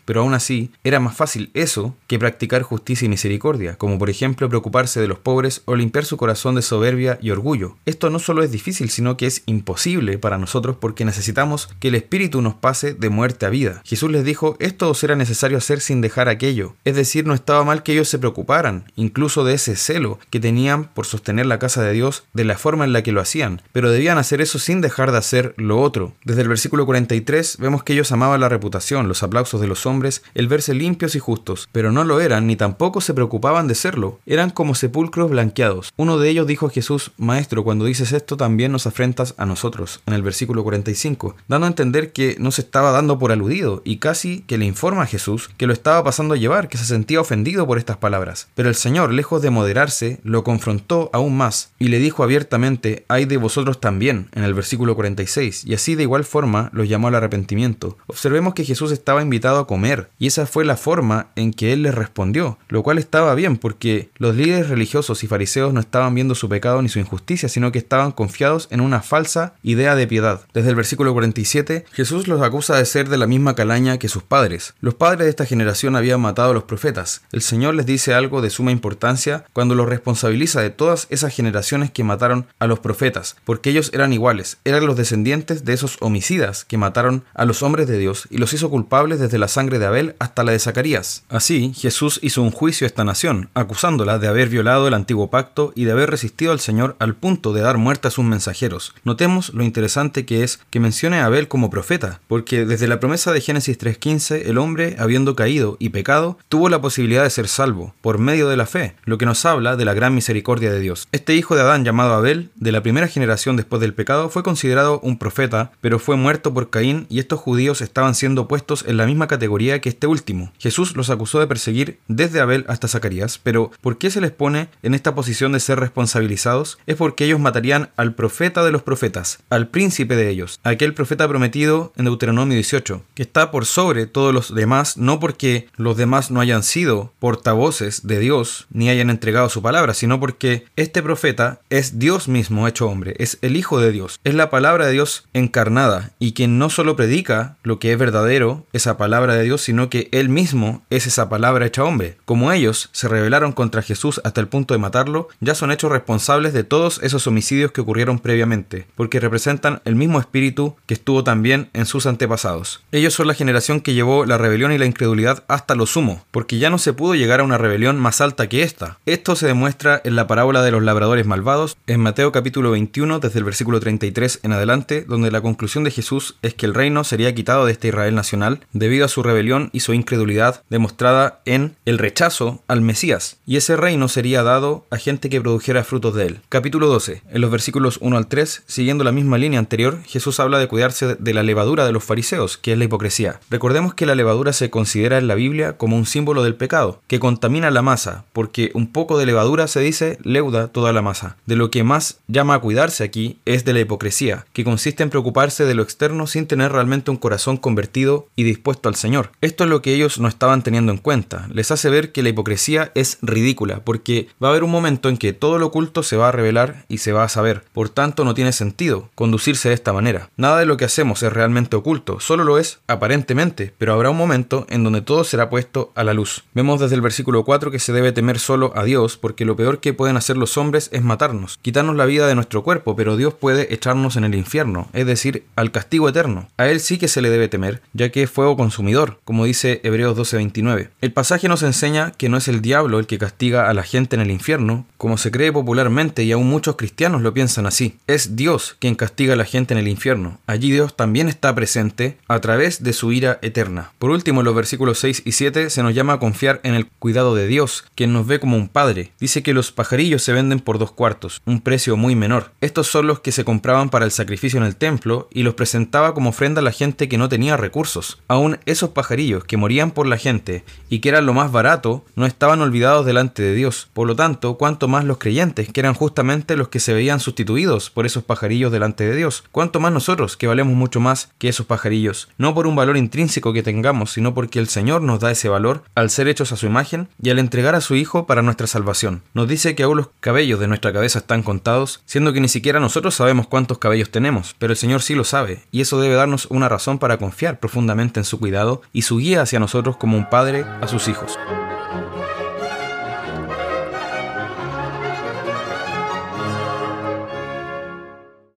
pero 0.05 0.21
aún 0.21 0.33
así 0.33 0.54
era 0.83 0.99
más 0.99 1.15
fácil 1.15 1.51
eso 1.53 1.95
que 2.07 2.19
practicar 2.19 2.61
justicia 2.61 3.05
y 3.05 3.09
misericordia, 3.09 3.75
como 3.75 3.97
por 3.97 4.09
ejemplo 4.09 4.49
preocuparse 4.49 4.99
de 5.01 5.07
los 5.07 5.19
pobres 5.19 5.61
o 5.65 5.75
limpiar 5.75 6.05
su 6.05 6.17
corazón 6.17 6.55
de 6.55 6.61
soberbia 6.61 7.17
y 7.21 7.31
orgullo. 7.31 7.77
Esto 7.85 8.09
no 8.09 8.19
solo 8.19 8.43
es 8.43 8.51
difícil, 8.51 8.89
sino 8.89 9.17
que 9.17 9.27
es 9.27 9.43
imposible 9.45 10.17
para 10.17 10.37
nosotros 10.37 10.77
porque 10.79 11.05
necesitamos 11.05 11.69
que 11.79 11.89
el 11.89 11.95
Espíritu 11.95 12.41
nos 12.41 12.55
pase 12.55 12.93
de 12.93 13.09
muerte 13.09 13.45
a 13.45 13.49
vida. 13.49 13.81
Jesús 13.85 14.11
les 14.11 14.23
dijo, 14.23 14.55
esto 14.59 14.89
os 14.89 15.03
era 15.03 15.15
necesario 15.15 15.57
hacer 15.57 15.81
sin 15.81 16.01
dejar 16.01 16.29
aquello. 16.29 16.75
Es 16.83 16.95
decir, 16.95 17.25
no 17.25 17.33
estaba 17.33 17.63
mal 17.63 17.83
que 17.83 17.93
ellos 17.93 18.09
se 18.09 18.19
preocuparan, 18.19 18.91
incluso 18.95 19.43
de 19.43 19.53
ese 19.53 19.75
celo 19.75 20.19
que 20.29 20.39
tenían 20.39 20.85
por 20.85 21.05
sostener 21.05 21.45
la 21.45 21.59
casa 21.59 21.81
de 21.83 21.93
Dios 21.93 22.23
de 22.33 22.45
la 22.45 22.57
forma 22.57 22.85
en 22.85 22.93
la 22.93 23.03
que 23.03 23.11
lo 23.11 23.21
hacían, 23.21 23.61
pero 23.71 23.91
debían 23.91 24.17
hacer 24.17 24.41
eso 24.41 24.59
sin 24.59 24.81
dejar 24.81 25.11
de 25.11 25.17
hacer 25.17 25.53
lo 25.57 25.81
otro. 25.81 26.13
Desde 26.23 26.41
el 26.41 26.49
versículo 26.49 26.85
43 26.85 27.57
vemos 27.59 27.83
que 27.83 27.93
ellos 27.93 28.11
amaban 28.11 28.41
la 28.41 28.49
reputación, 28.49 29.07
los 29.07 29.23
aplausos 29.23 29.61
de 29.61 29.67
los 29.67 29.85
hombres, 29.85 30.23
el 30.33 30.44
verse 30.47 30.73
limpios 30.73 31.15
y 31.15 31.19
justos, 31.19 31.67
pero 31.71 31.91
no 31.91 32.03
lo 32.03 32.19
eran 32.19 32.47
ni 32.47 32.55
tampoco 32.55 33.01
se 33.01 33.13
preocupaban 33.13 33.67
de 33.67 33.75
serlo. 33.75 34.19
Eran 34.25 34.49
como 34.49 34.75
sepulcros 34.75 35.31
blanqueados. 35.31 35.93
Uno 35.97 36.17
de 36.17 36.29
ellos 36.29 36.47
dijo 36.47 36.67
a 36.67 36.69
Jesús, 36.71 37.11
Maestro, 37.17 37.63
cuando 37.63 37.85
dices 37.85 38.11
esto 38.11 38.37
también 38.37 38.71
nos 38.71 38.87
afrentas 38.87 39.33
a 39.37 39.45
nosotros, 39.45 40.01
en 40.05 40.13
el 40.13 40.21
versículo 40.21 40.63
45, 40.63 41.35
dando 41.47 41.65
a 41.65 41.69
entender 41.69 42.11
que 42.11 42.35
no 42.39 42.51
se 42.51 42.61
estaba 42.61 42.91
dando 42.91 43.19
por 43.19 43.31
aludido 43.31 43.81
y 43.85 43.97
casi 43.97 44.41
que 44.41 44.57
le 44.57 44.65
informa 44.65 45.03
a 45.03 45.07
Jesús 45.07 45.49
que 45.57 45.67
lo 45.67 45.73
estaba 45.73 46.03
pasando 46.03 46.33
a 46.33 46.37
llevar, 46.37 46.67
que 46.67 46.77
se 46.77 46.85
sentía 46.85 47.21
ofendido 47.21 47.67
por 47.67 47.77
estas 47.77 47.97
palabras. 47.97 48.47
Pero 48.55 48.69
el 48.69 48.75
Señor, 48.75 49.13
lejos 49.13 49.41
de 49.41 49.49
moderarse, 49.49 50.19
lo 50.23 50.43
confrontó 50.43 51.09
aún 51.13 51.37
más 51.37 51.71
y 51.79 51.87
le 51.87 51.99
dijo 51.99 52.23
abiertamente, 52.23 53.05
hay 53.07 53.25
de 53.25 53.37
vosotros 53.37 53.79
también, 53.79 54.29
en 54.33 54.43
el 54.43 54.53
versículo 54.53 54.95
46, 54.95 55.65
y 55.65 55.73
así 55.73 55.95
de 55.95 56.03
igual 56.03 56.23
forma 56.23 56.69
los 56.73 56.89
llamó 56.89 57.07
al 57.07 57.15
arrepentimiento. 57.15 57.97
Observemos 58.07 58.53
que 58.53 58.65
Jesús 58.65 58.91
estaba 58.91 59.21
invitado 59.21 59.59
a 59.59 59.67
comer, 59.67 60.09
y 60.19 60.24
esa 60.27 60.45
fue 60.45 60.65
la 60.65 60.77
forma 60.77 61.27
en 61.35 61.53
que 61.53 61.73
él 61.73 61.83
les 61.83 61.95
respondió, 61.95 62.57
lo 62.69 62.83
cual 62.83 62.97
estaba 62.97 63.35
bien 63.35 63.57
porque 63.57 64.09
los 64.17 64.35
líderes 64.35 64.69
religiosos 64.69 65.23
y 65.23 65.27
fariseos 65.27 65.73
no 65.73 65.79
estaban 65.79 66.15
viendo 66.15 66.35
su 66.35 66.49
pecado 66.49 66.81
ni 66.81 66.89
su 66.89 66.99
injusticia, 66.99 67.49
sino 67.49 67.71
que 67.71 67.79
estaban 67.79 68.11
confiados 68.11 68.67
en 68.71 68.81
una 68.81 69.01
falsa 69.01 69.53
idea 69.63 69.95
de 69.95 70.07
piedad. 70.07 70.41
Desde 70.53 70.69
el 70.69 70.75
versículo 70.75 71.13
47, 71.13 71.85
Jesús 71.91 72.27
los 72.27 72.41
acusa 72.41 72.77
de 72.77 72.85
ser 72.85 73.09
de 73.09 73.17
la 73.17 73.27
misma 73.27 73.55
calaña 73.55 73.97
que 73.97 74.09
sus 74.09 74.23
padres. 74.23 74.73
Los 74.79 74.95
padres 74.95 75.25
de 75.25 75.29
esta 75.29 75.45
generación 75.45 75.95
habían 75.95 76.21
matado 76.21 76.51
a 76.51 76.53
los 76.53 76.63
profetas. 76.63 77.21
El 77.31 77.41
Señor 77.41 77.75
les 77.75 77.85
dice 77.85 78.13
algo 78.13 78.41
de 78.41 78.49
suma 78.49 78.71
importancia 78.71 79.45
cuando 79.53 79.75
los 79.75 79.87
responsabiliza 79.87 80.61
de 80.61 80.69
todas 80.69 81.07
esas 81.09 81.33
generaciones 81.33 81.91
que 81.91 82.03
mataron 82.03 82.47
a 82.59 82.67
los 82.67 82.79
profetas, 82.79 83.35
porque 83.45 83.69
ellos 83.69 83.91
eran 83.93 84.13
iguales, 84.13 84.57
eran 84.65 84.85
los 84.85 84.97
descendientes 84.97 85.65
de 85.65 85.73
esos 85.73 85.97
homicidas 85.99 86.65
que 86.65 86.77
mataron 86.77 87.23
a 87.33 87.45
los 87.45 87.63
hombres 87.63 87.87
de 87.87 87.97
Dios 87.97 88.27
y 88.29 88.37
los 88.37 88.53
hizo 88.53 88.69
culpables 88.69 89.19
desde 89.19 89.37
la 89.37 89.47
sangre 89.47 89.79
de 89.79 89.85
Abel 89.85 90.14
hasta 90.19 90.43
la 90.43 90.51
de 90.51 90.59
Zacarías. 90.59 91.23
Así, 91.29 91.73
Jesús 91.75 92.19
hizo 92.21 92.41
un 92.41 92.51
juicio 92.51 92.85
a 92.85 92.87
esta 92.87 93.03
nación, 93.03 93.49
acusándola 93.53 94.19
de 94.19 94.27
haber 94.27 94.49
violado 94.49 94.87
el 94.87 94.93
antiguo 94.93 95.29
pacto 95.29 95.71
y 95.75 95.85
de 95.85 95.91
haber 95.91 96.09
resistido 96.09 96.51
al 96.51 96.59
Señor 96.59 96.95
al 96.99 97.15
punto 97.15 97.53
de 97.53 97.61
dar 97.61 97.77
muerte 97.77 98.07
a 98.07 98.11
sus 98.11 98.25
mensajeros. 98.25 98.93
Notemos 99.03 99.53
lo 99.53 99.63
interesante 99.63 100.25
que 100.25 100.43
es 100.43 100.59
que 100.69 100.79
mencione 100.79 101.19
a 101.19 101.25
Abel 101.25 101.47
como 101.47 101.69
profeta, 101.69 102.21
porque 102.27 102.65
desde 102.65 102.87
la 102.87 102.99
promesa 102.99 103.31
de 103.31 103.41
Génesis 103.41 103.79
3.15, 103.79 104.43
el 104.45 104.57
hombre, 104.57 104.95
habiendo 104.99 105.35
caído 105.35 105.77
y 105.79 105.89
pecado, 105.89 106.37
tuvo 106.49 106.69
la 106.69 106.81
posibilidad 106.81 107.23
de 107.23 107.29
ser 107.29 107.47
salvo, 107.47 107.93
por 108.01 108.17
medio 108.17 108.47
de 108.47 108.57
la 108.57 108.65
fe, 108.65 108.95
lo 109.05 109.17
que 109.17 109.25
nos 109.25 109.45
habla 109.45 109.75
de 109.75 109.85
la 109.85 109.93
gran 109.93 110.15
misericordia 110.15 110.71
de 110.71 110.79
Dios. 110.79 111.07
Este 111.11 111.35
hijo 111.35 111.55
de 111.55 111.61
Adán 111.61 111.85
llamado 111.85 112.13
Abel, 112.13 112.49
de 112.55 112.71
la 112.71 112.81
primera 112.81 113.07
generación 113.07 113.55
después 113.55 113.81
del 113.81 113.93
pecado, 113.93 114.29
fue 114.29 114.43
considerado 114.43 114.99
un 115.01 115.17
profeta, 115.17 115.71
pero 115.81 115.99
fue 115.99 116.15
muerto 116.15 116.53
por 116.53 116.69
Caín 116.69 117.05
y 117.09 117.19
estos 117.19 117.39
judíos 117.39 117.81
estaban 117.81 118.15
siendo 118.15 118.47
puestos 118.47 118.85
en 118.87 118.97
la 118.97 119.05
misma 119.05 119.27
categoría 119.27 119.81
que 119.81 119.89
este 119.89 120.04
último. 120.07 120.51
Jesús 120.59 120.95
los 120.95 121.09
acusó 121.09 121.39
de 121.39 121.47
perseguir 121.47 121.99
desde 122.07 122.39
Abel 122.39 122.65
hasta 122.67 122.87
Zacarías, 122.87 123.39
pero 123.41 123.71
¿por 123.81 123.97
qué 123.97 124.09
se 124.09 124.21
les 124.21 124.31
pone 124.31 124.69
en 124.83 124.93
esta 124.93 125.15
posición 125.15 125.51
de 125.51 125.59
ser 125.59 125.79
responsabilizados? 125.79 126.77
Es 126.85 126.95
porque 126.95 127.25
ellos 127.25 127.39
matarían 127.39 127.89
al 127.95 128.15
profeta 128.15 128.63
de 128.63 128.71
los 128.71 128.83
profetas, 128.83 129.39
al 129.49 129.67
príncipe 129.67 130.15
de 130.15 130.29
ellos, 130.29 130.59
aquel 130.63 130.93
profeta 130.93 131.27
prometido 131.27 131.93
en 131.95 132.05
Deuteronomio 132.05 132.55
18, 132.55 133.03
que 133.13 133.23
está 133.23 133.51
por 133.51 133.65
sobre 133.65 134.07
todos 134.07 134.33
los 134.33 134.53
demás, 134.53 134.97
no 134.97 135.19
porque 135.19 135.67
los 135.75 135.97
demás 135.97 136.31
no 136.31 136.41
hayan 136.41 136.63
sido 136.63 137.13
portavoces 137.19 138.05
de 138.07 138.19
Dios 138.19 138.67
ni 138.71 138.89
hayan 138.89 139.09
entregado 139.09 139.49
su 139.49 139.61
palabra, 139.61 139.93
sino 139.93 140.19
porque 140.19 140.65
este 140.75 141.01
profeta 141.01 141.59
es 141.69 141.99
Dios 141.99 142.27
mismo 142.27 142.67
hecho 142.67 142.87
hombre, 142.87 143.15
es 143.19 143.37
el 143.41 143.55
Hijo 143.55 143.79
de 143.79 143.91
Dios, 143.91 144.19
es 144.23 144.33
la 144.35 144.49
palabra 144.49 144.85
de 144.87 144.93
Dios 144.93 145.25
encarnada 145.33 146.11
y 146.19 146.33
quien 146.33 146.57
no 146.57 146.69
solo 146.69 146.95
predica 146.95 147.57
lo 147.63 147.79
que 147.79 147.91
es 147.91 147.97
verdadero, 147.97 148.65
esa 148.73 148.97
palabra 148.97 149.35
de 149.35 149.43
Dios, 149.43 149.61
sino 149.61 149.89
que 149.89 149.94
que 149.95 150.09
Él 150.11 150.27
mismo 150.27 150.83
es 150.89 151.07
esa 151.07 151.29
palabra 151.29 151.65
hecha 151.65 151.85
hombre. 151.85 152.17
Como 152.25 152.51
ellos 152.51 152.89
se 152.91 153.07
rebelaron 153.07 153.53
contra 153.53 153.81
Jesús 153.81 154.19
hasta 154.25 154.41
el 154.41 154.49
punto 154.49 154.73
de 154.73 154.77
matarlo, 154.77 155.29
ya 155.39 155.55
son 155.55 155.71
hechos 155.71 155.89
responsables 155.89 156.51
de 156.51 156.65
todos 156.65 156.99
esos 157.01 157.27
homicidios 157.27 157.71
que 157.71 157.79
ocurrieron 157.79 158.19
previamente, 158.19 158.87
porque 158.95 159.21
representan 159.21 159.81
el 159.85 159.95
mismo 159.95 160.19
espíritu 160.19 160.75
que 160.85 160.95
estuvo 160.95 161.23
también 161.23 161.69
en 161.71 161.85
sus 161.85 162.07
antepasados. 162.07 162.83
Ellos 162.91 163.13
son 163.13 163.27
la 163.27 163.35
generación 163.35 163.79
que 163.79 163.93
llevó 163.93 164.25
la 164.25 164.37
rebelión 164.37 164.73
y 164.73 164.77
la 164.77 164.85
incredulidad 164.85 165.45
hasta 165.47 165.75
lo 165.75 165.85
sumo, 165.85 166.25
porque 166.31 166.57
ya 166.57 166.69
no 166.69 166.77
se 166.77 166.91
pudo 166.91 167.15
llegar 167.15 167.39
a 167.39 167.45
una 167.45 167.57
rebelión 167.57 167.97
más 167.97 168.19
alta 168.19 168.49
que 168.49 168.63
esta. 168.63 168.97
Esto 169.05 169.37
se 169.37 169.47
demuestra 169.47 170.01
en 170.03 170.17
la 170.17 170.27
parábola 170.27 170.61
de 170.61 170.71
los 170.71 170.83
labradores 170.83 171.25
malvados, 171.25 171.77
en 171.87 172.01
Mateo 172.01 172.33
capítulo 172.33 172.71
21, 172.71 173.19
desde 173.19 173.39
el 173.39 173.45
versículo 173.45 173.79
33 173.79 174.41
en 174.43 174.51
adelante, 174.51 175.05
donde 175.07 175.31
la 175.31 175.39
conclusión 175.39 175.85
de 175.85 175.91
Jesús 175.91 176.35
es 176.41 176.53
que 176.53 176.65
el 176.65 176.73
reino 176.73 177.05
sería 177.05 177.33
quitado 177.33 177.65
de 177.65 177.71
este 177.71 177.87
Israel 177.87 178.13
nacional 178.13 178.59
debido 178.73 179.05
a 179.05 179.07
su 179.07 179.23
rebelión 179.23 179.69
y 179.71 179.84
su 179.85 179.93
incredulidad 179.93 180.63
demostrada 180.67 181.41
en 181.45 181.75
el 181.85 181.99
rechazo 181.99 182.63
al 182.67 182.81
Mesías, 182.81 183.37
y 183.45 183.57
ese 183.57 183.75
reino 183.75 184.07
sería 184.07 184.41
dado 184.41 184.85
a 184.89 184.97
gente 184.97 185.29
que 185.29 185.39
produjera 185.39 185.83
frutos 185.83 186.15
de 186.15 186.25
él. 186.25 186.39
Capítulo 186.49 186.87
12. 186.87 187.21
En 187.29 187.41
los 187.41 187.51
versículos 187.51 187.99
1 188.01 188.17
al 188.17 188.25
3, 188.27 188.63
siguiendo 188.65 189.03
la 189.03 189.11
misma 189.11 189.37
línea 189.37 189.59
anterior, 189.59 189.99
Jesús 190.07 190.39
habla 190.39 190.57
de 190.57 190.67
cuidarse 190.67 191.13
de 191.13 191.33
la 191.35 191.43
levadura 191.43 191.85
de 191.85 191.91
los 191.91 192.03
fariseos, 192.03 192.57
que 192.57 192.71
es 192.71 192.79
la 192.79 192.85
hipocresía. 192.85 193.39
Recordemos 193.51 193.93
que 193.93 194.07
la 194.07 194.15
levadura 194.15 194.53
se 194.53 194.71
considera 194.71 195.19
en 195.19 195.27
la 195.27 195.35
Biblia 195.35 195.77
como 195.77 195.97
un 195.97 196.07
símbolo 196.07 196.41
del 196.41 196.55
pecado, 196.55 197.01
que 197.05 197.19
contamina 197.19 197.69
la 197.69 197.83
masa, 197.83 198.25
porque 198.33 198.71
un 198.73 198.91
poco 198.91 199.19
de 199.19 199.27
levadura 199.27 199.67
se 199.67 199.81
dice 199.81 200.17
leuda 200.23 200.67
toda 200.69 200.93
la 200.93 201.03
masa. 201.03 201.37
De 201.45 201.55
lo 201.55 201.69
que 201.69 201.83
más 201.83 202.17
llama 202.27 202.55
a 202.55 202.59
cuidarse 202.59 203.03
aquí 203.03 203.37
es 203.45 203.65
de 203.65 203.73
la 203.73 203.81
hipocresía, 203.81 204.47
que 204.51 204.63
consiste 204.63 205.03
en 205.03 205.11
preocuparse 205.11 205.65
de 205.65 205.75
lo 205.75 205.83
externo 205.83 206.25
sin 206.25 206.47
tener 206.47 206.71
realmente 206.71 207.11
un 207.11 207.17
corazón 207.17 207.57
convertido 207.57 208.27
y 208.35 208.43
dispuesto 208.43 208.89
al 208.89 208.95
Señor. 208.95 209.29
Esto 209.41 209.63
es 209.63 209.69
lo 209.69 209.74
que 209.81 209.93
ellos 209.93 210.19
no 210.19 210.27
estaban 210.27 210.63
teniendo 210.63 210.91
en 210.91 210.97
cuenta. 210.97 211.47
Les 211.51 211.71
hace 211.71 211.89
ver 211.89 212.11
que 212.11 212.23
la 212.23 212.29
hipocresía 212.29 212.91
es 212.95 213.17
ridícula, 213.21 213.81
porque 213.83 214.27
va 214.43 214.47
a 214.47 214.51
haber 214.51 214.63
un 214.63 214.71
momento 214.71 215.09
en 215.09 215.17
que 215.17 215.33
todo 215.33 215.57
lo 215.57 215.67
oculto 215.67 216.03
se 216.03 216.17
va 216.17 216.29
a 216.29 216.31
revelar 216.31 216.85
y 216.87 216.99
se 216.99 217.11
va 217.11 217.23
a 217.23 217.29
saber. 217.29 217.63
Por 217.73 217.89
tanto, 217.89 218.25
no 218.25 218.33
tiene 218.33 218.51
sentido 218.51 219.09
conducirse 219.15 219.69
de 219.69 219.75
esta 219.75 219.93
manera. 219.93 220.29
Nada 220.37 220.59
de 220.59 220.65
lo 220.65 220.77
que 220.77 220.85
hacemos 220.85 221.23
es 221.23 221.33
realmente 221.33 221.75
oculto, 221.75 222.19
solo 222.19 222.43
lo 222.43 222.57
es 222.57 222.79
aparentemente, 222.87 223.73
pero 223.77 223.93
habrá 223.93 224.09
un 224.09 224.17
momento 224.17 224.65
en 224.69 224.83
donde 224.83 225.01
todo 225.01 225.23
será 225.23 225.49
puesto 225.49 225.91
a 225.95 226.03
la 226.03 226.13
luz. 226.13 226.43
Vemos 226.53 226.79
desde 226.79 226.95
el 226.95 227.01
versículo 227.01 227.43
4 227.43 227.71
que 227.71 227.79
se 227.79 227.93
debe 227.93 228.11
temer 228.11 228.39
solo 228.39 228.71
a 228.75 228.83
Dios, 228.83 229.17
porque 229.17 229.45
lo 229.45 229.55
peor 229.55 229.79
que 229.79 229.93
pueden 229.93 230.17
hacer 230.17 230.37
los 230.37 230.57
hombres 230.57 230.89
es 230.91 231.03
matarnos, 231.03 231.59
quitarnos 231.61 231.95
la 231.95 232.05
vida 232.05 232.27
de 232.27 232.35
nuestro 232.35 232.63
cuerpo, 232.63 232.95
pero 232.95 233.17
Dios 233.17 233.33
puede 233.33 233.73
echarnos 233.73 234.15
en 234.15 234.25
el 234.25 234.35
infierno, 234.35 234.89
es 234.93 235.05
decir, 235.05 235.45
al 235.55 235.71
castigo 235.71 236.09
eterno. 236.09 236.49
A 236.57 236.67
Él 236.67 236.79
sí 236.79 236.97
que 236.97 237.07
se 237.07 237.21
le 237.21 237.29
debe 237.29 237.47
temer, 237.47 237.81
ya 237.93 238.09
que 238.09 238.23
es 238.23 238.29
fuego 238.29 238.57
consumidor, 238.57 239.19
como 239.23 239.45
dice 239.45 239.64
Hebreos 239.83 240.17
12:29. 240.17 240.89
El 241.01 241.11
pasaje 241.11 241.47
nos 241.47 241.63
enseña 241.63 242.11
que 242.11 242.29
no 242.29 242.37
es 242.37 242.47
el 242.47 242.61
diablo 242.61 242.99
el 242.99 243.07
que 243.07 243.17
castiga 243.17 243.69
a 243.69 243.73
la 243.73 243.83
gente 243.83 244.15
en 244.15 244.21
el 244.21 244.31
infierno, 244.31 244.85
como 244.97 245.17
se 245.17 245.31
cree 245.31 245.51
popularmente 245.51 246.23
y 246.23 246.31
aún 246.31 246.47
muchos 246.47 246.75
cristianos 246.75 247.21
lo 247.21 247.33
piensan 247.33 247.65
así. 247.65 247.97
Es 248.07 248.35
Dios 248.35 248.75
quien 248.79 248.95
castiga 248.95 249.33
a 249.33 249.37
la 249.37 249.45
gente 249.45 249.73
en 249.73 249.79
el 249.79 249.87
infierno. 249.87 250.39
Allí 250.47 250.71
Dios 250.71 250.95
también 250.95 251.27
está 251.27 251.53
presente 251.55 252.17
a 252.27 252.39
través 252.39 252.83
de 252.83 252.93
su 252.93 253.11
ira 253.11 253.39
eterna. 253.41 253.91
Por 253.99 254.11
último, 254.11 254.41
en 254.41 254.45
los 254.45 254.55
versículos 254.55 254.99
6 254.99 255.23
y 255.25 255.31
7 255.33 255.69
se 255.69 255.83
nos 255.83 255.93
llama 255.93 256.13
a 256.13 256.19
confiar 256.19 256.59
en 256.63 256.75
el 256.75 256.87
cuidado 256.87 257.35
de 257.35 257.47
Dios, 257.47 257.85
quien 257.95 258.13
nos 258.13 258.27
ve 258.27 258.39
como 258.39 258.57
un 258.57 258.67
padre. 258.67 259.11
Dice 259.19 259.43
que 259.43 259.53
los 259.53 259.71
pajarillos 259.71 260.23
se 260.23 260.33
venden 260.33 260.59
por 260.59 260.79
dos 260.79 260.91
cuartos, 260.91 261.41
un 261.45 261.61
precio 261.61 261.97
muy 261.97 262.15
menor. 262.15 262.51
Estos 262.61 262.87
son 262.87 263.07
los 263.07 263.19
que 263.19 263.31
se 263.31 263.45
compraban 263.45 263.89
para 263.89 264.05
el 264.05 264.11
sacrificio 264.11 264.59
en 264.59 264.65
el 264.65 264.75
templo 264.75 265.27
y 265.31 265.43
los 265.43 265.55
presentaba 265.55 266.13
como 266.13 266.29
ofrenda 266.29 266.61
a 266.61 266.63
la 266.63 266.71
gente 266.71 267.09
que 267.09 267.17
no 267.17 267.29
tenía 267.29 267.57
recursos. 267.57 268.21
Aún 268.27 268.59
esos 268.65 268.91
pajarillos 268.91 269.43
que 269.55 269.57
morían 269.57 269.91
por 269.91 270.05
la 270.05 270.17
gente 270.17 270.65
y 270.89 270.99
que 270.99 271.07
eran 271.07 271.25
lo 271.25 271.33
más 271.33 271.49
barato, 271.49 272.03
no 272.17 272.25
estaban 272.25 272.59
olvidados 272.59 273.05
delante 273.05 273.41
de 273.41 273.53
Dios. 273.53 273.87
Por 273.93 274.05
lo 274.05 274.13
tanto, 274.13 274.57
cuanto 274.57 274.89
más 274.89 275.05
los 275.05 275.17
creyentes, 275.17 275.69
que 275.71 275.79
eran 275.79 275.93
justamente 275.93 276.57
los 276.57 276.67
que 276.67 276.81
se 276.81 276.93
veían 276.93 277.21
sustituidos 277.21 277.89
por 277.89 278.05
esos 278.05 278.25
pajarillos 278.25 278.69
delante 278.69 279.05
de 279.05 279.15
Dios. 279.15 279.45
Cuanto 279.53 279.79
más 279.79 279.93
nosotros, 279.93 280.35
que 280.35 280.47
valemos 280.47 280.73
mucho 280.73 280.99
más 280.99 281.29
que 281.37 281.47
esos 281.47 281.65
pajarillos. 281.65 282.27
No 282.37 282.53
por 282.53 282.67
un 282.67 282.75
valor 282.75 282.97
intrínseco 282.97 283.53
que 283.53 283.63
tengamos, 283.63 284.11
sino 284.11 284.33
porque 284.33 284.59
el 284.59 284.67
Señor 284.67 285.01
nos 285.01 285.21
da 285.21 285.31
ese 285.31 285.47
valor 285.47 285.83
al 285.95 286.09
ser 286.09 286.27
hechos 286.27 286.51
a 286.51 286.57
su 286.57 286.65
imagen 286.65 287.07
y 287.23 287.29
al 287.29 287.39
entregar 287.39 287.75
a 287.75 287.81
su 287.81 287.95
Hijo 287.95 288.25
para 288.25 288.41
nuestra 288.41 288.67
salvación. 288.67 289.21
Nos 289.33 289.47
dice 289.47 289.73
que 289.73 289.83
aún 289.83 289.95
los 289.95 290.09
cabellos 290.19 290.59
de 290.59 290.67
nuestra 290.67 290.91
cabeza 290.91 291.19
están 291.19 291.43
contados, 291.43 292.01
siendo 292.05 292.33
que 292.33 292.41
ni 292.41 292.49
siquiera 292.49 292.81
nosotros 292.81 293.15
sabemos 293.15 293.47
cuántos 293.47 293.77
cabellos 293.77 294.11
tenemos, 294.11 294.53
pero 294.59 294.73
el 294.73 294.77
Señor 294.77 295.01
sí 295.01 295.15
lo 295.15 295.23
sabe, 295.23 295.63
y 295.71 295.79
eso 295.79 296.01
debe 296.01 296.15
darnos 296.15 296.45
una 296.49 296.67
razón 296.67 296.99
para 296.99 297.17
confiar 297.17 297.61
profundamente 297.61 298.19
en 298.19 298.25
su 298.25 298.37
cuidado 298.37 298.81
y 298.91 299.03
su 299.03 299.17
guía 299.17 299.34
hacia 299.39 299.59
nosotros 299.59 299.97
como 299.97 300.17
un 300.17 300.29
padre 300.29 300.65
a 300.81 300.87
sus 300.87 301.07
hijos. 301.07 301.37